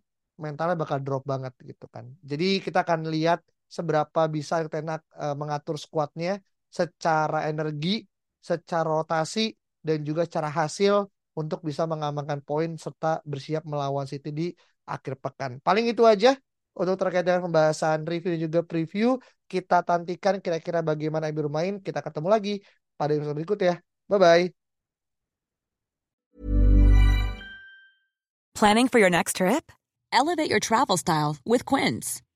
mentalnya 0.42 0.76
bakal 0.82 0.98
drop 1.04 1.22
banget 1.32 1.52
gitu 1.70 1.86
kan. 1.94 2.04
Jadi 2.30 2.44
kita 2.64 2.78
akan 2.84 3.00
lihat 3.14 3.38
seberapa 3.74 4.30
bisa 4.30 4.62
Tenak 4.70 5.02
uh, 5.18 5.34
mengatur 5.34 5.74
skuadnya 5.74 6.38
secara 6.70 7.50
energi, 7.50 8.06
secara 8.38 8.86
rotasi 8.86 9.50
dan 9.82 10.06
juga 10.06 10.22
secara 10.26 10.50
hasil 10.50 11.10
untuk 11.34 11.66
bisa 11.66 11.82
mengamankan 11.90 12.38
poin 12.46 12.78
serta 12.78 13.18
bersiap 13.26 13.66
melawan 13.66 14.06
City 14.06 14.30
di 14.30 14.46
akhir 14.86 15.18
pekan. 15.18 15.58
Paling 15.58 15.90
itu 15.90 16.06
aja 16.06 16.38
untuk 16.74 16.98
terkait 16.98 17.26
dengan 17.26 17.50
pembahasan 17.50 18.06
review 18.06 18.38
dan 18.38 18.40
juga 18.46 18.60
preview. 18.62 19.18
Kita 19.46 19.82
tantikan 19.82 20.38
kira-kira 20.38 20.82
bagaimana 20.82 21.30
Ibu 21.30 21.46
bermain. 21.46 21.78
Kita 21.82 22.02
ketemu 22.02 22.28
lagi 22.30 22.54
pada 22.94 23.14
episode 23.14 23.36
berikut 23.38 23.58
ya. 23.58 23.74
Bye-bye. 24.10 24.54
Planning 28.54 28.86
for 28.86 29.02
your 29.02 29.10
next 29.10 29.42
trip? 29.42 29.70
Elevate 30.14 30.46
your 30.46 30.62
travel 30.62 30.94
style 30.94 31.42
with 31.42 31.66
Quince. 31.66 32.23